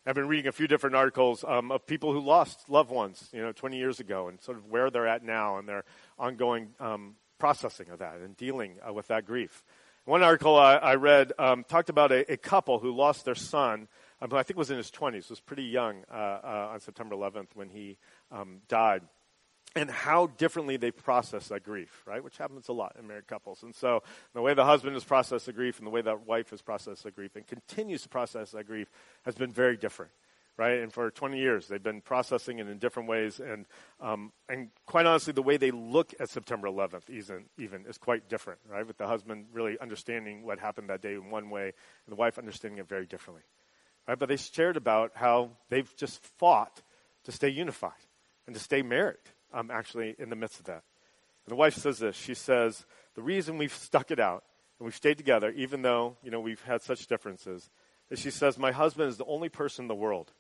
I've 0.06 0.16
been 0.16 0.28
reading 0.28 0.48
a 0.48 0.54
few 0.54 0.68
different 0.68 0.96
articles 0.96 1.44
um, 1.46 1.70
of 1.70 1.86
people 1.86 2.14
who 2.14 2.22
lost 2.22 2.70
loved 2.70 2.92
ones, 2.92 3.28
you 3.34 3.42
know, 3.42 3.52
20 3.52 3.78
years 3.78 4.00
ago, 4.00 4.30
and 4.30 4.40
sort 4.42 4.58
of 4.58 4.68
where 4.68 4.90
they're 4.90 5.08
at 5.08 5.22
now 5.22 5.58
and 5.58 5.68
their 5.68 5.84
ongoing 6.18 6.70
um, 6.80 7.16
processing 7.40 7.90
of 7.90 8.00
that 8.00 8.20
and 8.24 8.38
dealing 8.38 8.76
uh, 8.88 8.94
with 8.94 9.08
that 9.08 9.26
grief. 9.26 9.64
One 10.06 10.24
article 10.24 10.56
I, 10.56 10.76
I 10.76 10.96
read 10.96 11.34
um, 11.38 11.66
talked 11.66 11.90
about 11.90 12.14
a, 12.14 12.32
a, 12.32 12.38
couple 12.38 12.80
who 12.80 12.96
lost 12.96 13.26
their 13.26 13.36
son, 13.36 13.90
um, 14.22 14.34
I 14.34 14.44
think 14.44 14.58
was 14.58 14.72
in 14.72 14.78
his 14.78 14.92
20s, 14.92 15.30
was 15.30 15.40
pretty 15.40 15.64
young 15.64 16.04
uh, 16.12 16.14
uh, 16.44 16.70
on 16.74 16.80
September 16.80 17.16
11th 17.16 17.50
when 17.54 17.70
he 17.70 17.98
um, 18.32 18.62
died 18.68 19.02
and 19.76 19.92
how 19.92 20.28
differently 20.38 20.78
they 20.78 20.92
process 20.92 21.50
that 21.50 21.64
grief, 21.64 22.04
right? 22.06 22.24
Which 22.24 22.38
happens 22.38 22.68
a 22.68 22.74
lot 22.74 22.96
in 23.00 23.08
married 23.08 23.28
couples. 23.28 23.64
And 23.64 23.76
so 23.76 24.02
the 24.34 24.42
way 24.42 24.54
the 24.54 24.66
husband 24.66 24.96
has 24.96 25.04
processed 25.04 25.46
the 25.46 25.54
grief 25.54 25.78
and 25.78 25.86
the 25.86 25.92
way 25.92 26.02
that 26.02 26.26
wife 26.26 26.50
has 26.50 26.62
processed 26.62 27.04
the 27.04 27.12
grief 27.12 27.36
and 27.36 27.46
continues 27.46 28.02
to 28.04 28.10
process 28.10 28.52
that 28.52 28.66
grief 28.66 28.90
has 29.24 29.36
been 29.36 29.52
very 29.52 29.78
different, 29.78 30.12
right? 30.58 30.80
And 30.80 30.92
for 30.92 31.12
20 31.12 31.38
years, 31.38 31.68
they've 31.68 31.84
been 31.84 32.02
processing 32.02 32.58
it 32.58 32.68
in 32.68 32.80
different 32.80 33.08
ways. 33.08 33.40
And, 33.40 33.68
um, 34.02 34.32
and 34.50 34.70
quite 34.88 35.06
honestly, 35.06 35.34
the 35.34 35.44
way 35.44 35.58
they 35.58 35.72
look 35.72 36.14
at 36.20 36.30
September 36.30 36.68
11th 36.68 37.10
even, 37.10 37.46
even 37.60 37.86
is 37.86 38.00
quite 38.00 38.30
different, 38.30 38.60
right? 38.68 38.88
With 38.88 38.98
the 38.98 39.08
husband 39.08 39.46
really 39.54 39.78
understanding 39.80 40.44
what 40.44 40.60
happened 40.60 40.90
that 40.90 41.02
day 41.02 41.14
in 41.14 41.30
one 41.30 41.52
way 41.52 41.66
and 41.66 42.12
the 42.12 42.16
wife 42.16 42.40
understanding 42.40 42.80
it 42.80 42.88
very 42.88 43.06
differently, 43.06 43.44
right? 44.08 44.18
But 44.18 44.30
they 44.30 44.38
shared 44.38 44.78
about 44.78 45.12
how 45.16 45.52
they've 45.70 45.94
just 45.98 46.24
fought 46.38 46.82
to 47.26 47.32
stay 47.32 47.50
unified 47.50 47.92
and 48.46 48.56
to 48.56 48.62
stay 48.62 48.82
married 48.82 49.18
um, 49.54 49.70
actually 49.70 50.16
in 50.18 50.30
the 50.30 50.36
midst 50.36 50.60
of 50.60 50.66
that. 50.66 50.84
And 51.46 51.52
the 51.52 51.56
wife 51.56 51.76
says 51.76 52.00
this. 52.00 52.16
She 52.16 52.34
says, 52.34 52.86
the 53.16 53.22
reason 53.22 53.58
we've 53.58 53.74
stuck 53.74 54.12
it 54.12 54.20
out 54.20 54.44
and 54.80 54.86
we've 54.86 54.96
stayed 54.96 55.18
together, 55.18 55.50
even 55.52 55.82
though, 55.82 56.18
you 56.24 56.32
know, 56.32 56.40
we've 56.40 56.62
had 56.64 56.82
such 56.82 57.08
differences, 57.08 57.70
is 58.10 58.20
she 58.20 58.32
says, 58.32 58.58
my 58.58 58.72
husband 58.72 59.10
is 59.10 59.18
the 59.18 59.26
only 59.26 59.50
person 59.50 59.84
in 59.84 59.88
the 59.88 59.96
world 59.96 60.32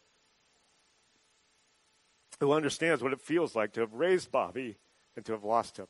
who 2.39 2.51
understands 2.51 3.01
what 3.01 3.13
it 3.13 3.21
feels 3.21 3.55
like 3.55 3.73
to 3.73 3.81
have 3.81 3.93
raised 3.93 4.31
Bobby 4.31 4.77
and 5.15 5.25
to 5.25 5.31
have 5.31 5.43
lost 5.43 5.77
him. 5.77 5.87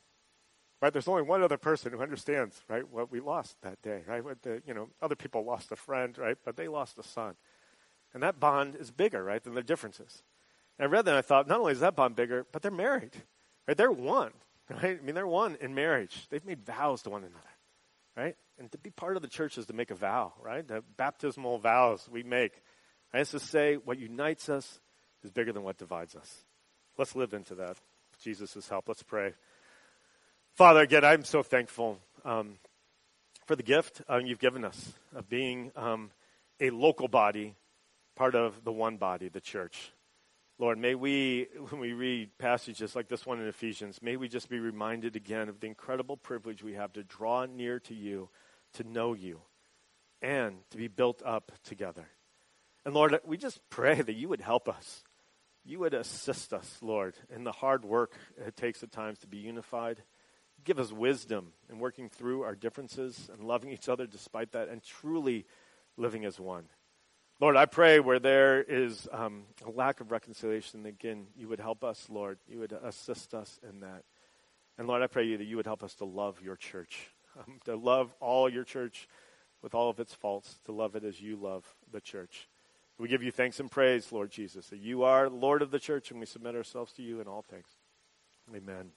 Right? 0.80 0.92
There's 0.92 1.08
only 1.08 1.22
one 1.22 1.42
other 1.42 1.56
person 1.56 1.92
who 1.92 2.00
understands, 2.00 2.62
right, 2.68 2.88
what 2.88 3.10
we 3.10 3.20
lost 3.20 3.60
that 3.62 3.82
day, 3.82 4.02
right? 4.06 4.24
What 4.24 4.42
the, 4.42 4.62
you 4.64 4.72
know, 4.72 4.88
other 5.02 5.16
people 5.16 5.44
lost 5.44 5.72
a 5.72 5.76
friend, 5.76 6.16
right? 6.16 6.36
But 6.44 6.56
they 6.56 6.68
lost 6.68 6.98
a 6.98 7.02
son. 7.02 7.34
And 8.18 8.24
that 8.24 8.40
bond 8.40 8.74
is 8.74 8.90
bigger, 8.90 9.22
right, 9.22 9.40
than 9.40 9.54
their 9.54 9.62
differences. 9.62 10.24
And 10.76 10.88
I 10.88 10.90
read 10.90 11.04
that 11.04 11.12
and 11.12 11.18
I 11.18 11.22
thought, 11.22 11.46
not 11.46 11.60
only 11.60 11.70
is 11.70 11.78
that 11.78 11.94
bond 11.94 12.16
bigger, 12.16 12.46
but 12.50 12.62
they're 12.62 12.72
married. 12.72 13.12
Right? 13.68 13.76
They're 13.76 13.92
one. 13.92 14.32
Right? 14.70 14.98
I 15.00 15.04
mean, 15.06 15.14
they're 15.14 15.26
one 15.26 15.56
in 15.62 15.74
marriage. 15.74 16.26
They've 16.28 16.44
made 16.44 16.66
vows 16.66 17.02
to 17.02 17.10
one 17.10 17.22
another. 17.22 17.38
Right? 18.16 18.36
And 18.58 18.70
to 18.72 18.76
be 18.76 18.90
part 18.90 19.14
of 19.14 19.22
the 19.22 19.28
church 19.28 19.56
is 19.56 19.66
to 19.66 19.72
make 19.72 19.92
a 19.92 19.94
vow, 19.94 20.32
right? 20.42 20.66
The 20.66 20.82
baptismal 20.96 21.58
vows 21.58 22.06
we 22.10 22.24
make. 22.24 22.60
Right? 23.14 23.20
It's 23.20 23.30
to 23.30 23.40
say 23.40 23.76
what 23.76 23.98
unites 23.98 24.48
us 24.48 24.80
is 25.22 25.30
bigger 25.30 25.52
than 25.52 25.62
what 25.62 25.78
divides 25.78 26.16
us. 26.16 26.44
Let's 26.98 27.14
live 27.14 27.34
into 27.34 27.54
that. 27.54 27.76
Jesus' 28.20 28.68
help. 28.68 28.88
Let's 28.88 29.04
pray. 29.04 29.32
Father, 30.56 30.80
again, 30.80 31.04
I'm 31.04 31.24
so 31.24 31.44
thankful 31.44 32.00
um, 32.24 32.58
for 33.46 33.54
the 33.54 33.62
gift 33.62 34.02
um, 34.08 34.26
you've 34.26 34.40
given 34.40 34.64
us 34.64 34.92
of 35.14 35.30
being 35.30 35.70
um, 35.76 36.10
a 36.60 36.70
local 36.70 37.08
body, 37.08 37.54
part 38.18 38.34
of 38.34 38.64
the 38.64 38.72
one 38.72 38.96
body, 38.96 39.28
the 39.28 39.40
church. 39.40 39.92
Lord, 40.58 40.76
may 40.76 40.96
we, 40.96 41.46
when 41.70 41.80
we 41.80 41.92
read 41.92 42.36
passages 42.36 42.96
like 42.96 43.08
this 43.08 43.24
one 43.24 43.40
in 43.40 43.46
Ephesians, 43.46 44.02
may 44.02 44.16
we 44.16 44.28
just 44.28 44.48
be 44.48 44.58
reminded 44.58 45.14
again 45.14 45.48
of 45.48 45.60
the 45.60 45.68
incredible 45.68 46.16
privilege 46.16 46.64
we 46.64 46.74
have 46.74 46.92
to 46.94 47.04
draw 47.04 47.46
near 47.46 47.78
to 47.78 47.94
you, 47.94 48.28
to 48.72 48.82
know 48.82 49.14
you, 49.14 49.40
and 50.20 50.56
to 50.70 50.76
be 50.76 50.88
built 50.88 51.22
up 51.24 51.52
together. 51.62 52.08
And 52.84 52.92
Lord, 52.92 53.16
we 53.24 53.36
just 53.36 53.60
pray 53.70 54.02
that 54.02 54.14
you 54.14 54.28
would 54.28 54.40
help 54.40 54.68
us. 54.68 55.04
You 55.64 55.78
would 55.78 55.94
assist 55.94 56.52
us, 56.52 56.78
Lord, 56.82 57.14
in 57.32 57.44
the 57.44 57.52
hard 57.52 57.84
work 57.84 58.16
it 58.36 58.56
takes 58.56 58.82
at 58.82 58.90
times 58.90 59.20
to 59.20 59.28
be 59.28 59.36
unified. 59.36 60.02
Give 60.64 60.80
us 60.80 60.90
wisdom 60.90 61.52
in 61.70 61.78
working 61.78 62.08
through 62.08 62.42
our 62.42 62.56
differences 62.56 63.30
and 63.32 63.44
loving 63.44 63.70
each 63.70 63.88
other 63.88 64.08
despite 64.08 64.52
that, 64.52 64.68
and 64.68 64.82
truly 64.82 65.46
living 65.96 66.24
as 66.24 66.40
one. 66.40 66.64
Lord, 67.40 67.56
I 67.56 67.66
pray 67.66 68.00
where 68.00 68.18
there 68.18 68.60
is 68.62 69.06
um, 69.12 69.44
a 69.64 69.70
lack 69.70 70.00
of 70.00 70.10
reconciliation, 70.10 70.84
again, 70.86 71.28
you 71.36 71.46
would 71.48 71.60
help 71.60 71.84
us, 71.84 72.06
Lord. 72.10 72.38
You 72.48 72.58
would 72.58 72.72
assist 72.72 73.32
us 73.32 73.60
in 73.68 73.80
that. 73.80 74.02
And 74.76 74.88
Lord, 74.88 75.02
I 75.02 75.06
pray 75.06 75.24
you 75.24 75.38
that 75.38 75.44
you 75.44 75.56
would 75.56 75.66
help 75.66 75.84
us 75.84 75.94
to 75.96 76.04
love 76.04 76.40
your 76.42 76.56
church, 76.56 77.10
um, 77.38 77.60
to 77.64 77.76
love 77.76 78.12
all 78.18 78.48
your 78.48 78.64
church 78.64 79.08
with 79.62 79.74
all 79.74 79.88
of 79.88 80.00
its 80.00 80.14
faults, 80.14 80.58
to 80.64 80.72
love 80.72 80.96
it 80.96 81.04
as 81.04 81.20
you 81.20 81.36
love 81.36 81.64
the 81.92 82.00
church. 82.00 82.48
We 82.98 83.06
give 83.06 83.22
you 83.22 83.30
thanks 83.30 83.60
and 83.60 83.70
praise, 83.70 84.10
Lord 84.10 84.32
Jesus, 84.32 84.68
that 84.70 84.80
you 84.80 85.04
are 85.04 85.28
Lord 85.28 85.62
of 85.62 85.70
the 85.70 85.78
church, 85.78 86.10
and 86.10 86.18
we 86.18 86.26
submit 86.26 86.56
ourselves 86.56 86.92
to 86.94 87.02
you 87.02 87.20
in 87.20 87.28
all 87.28 87.42
things. 87.42 87.68
Amen. 88.52 88.90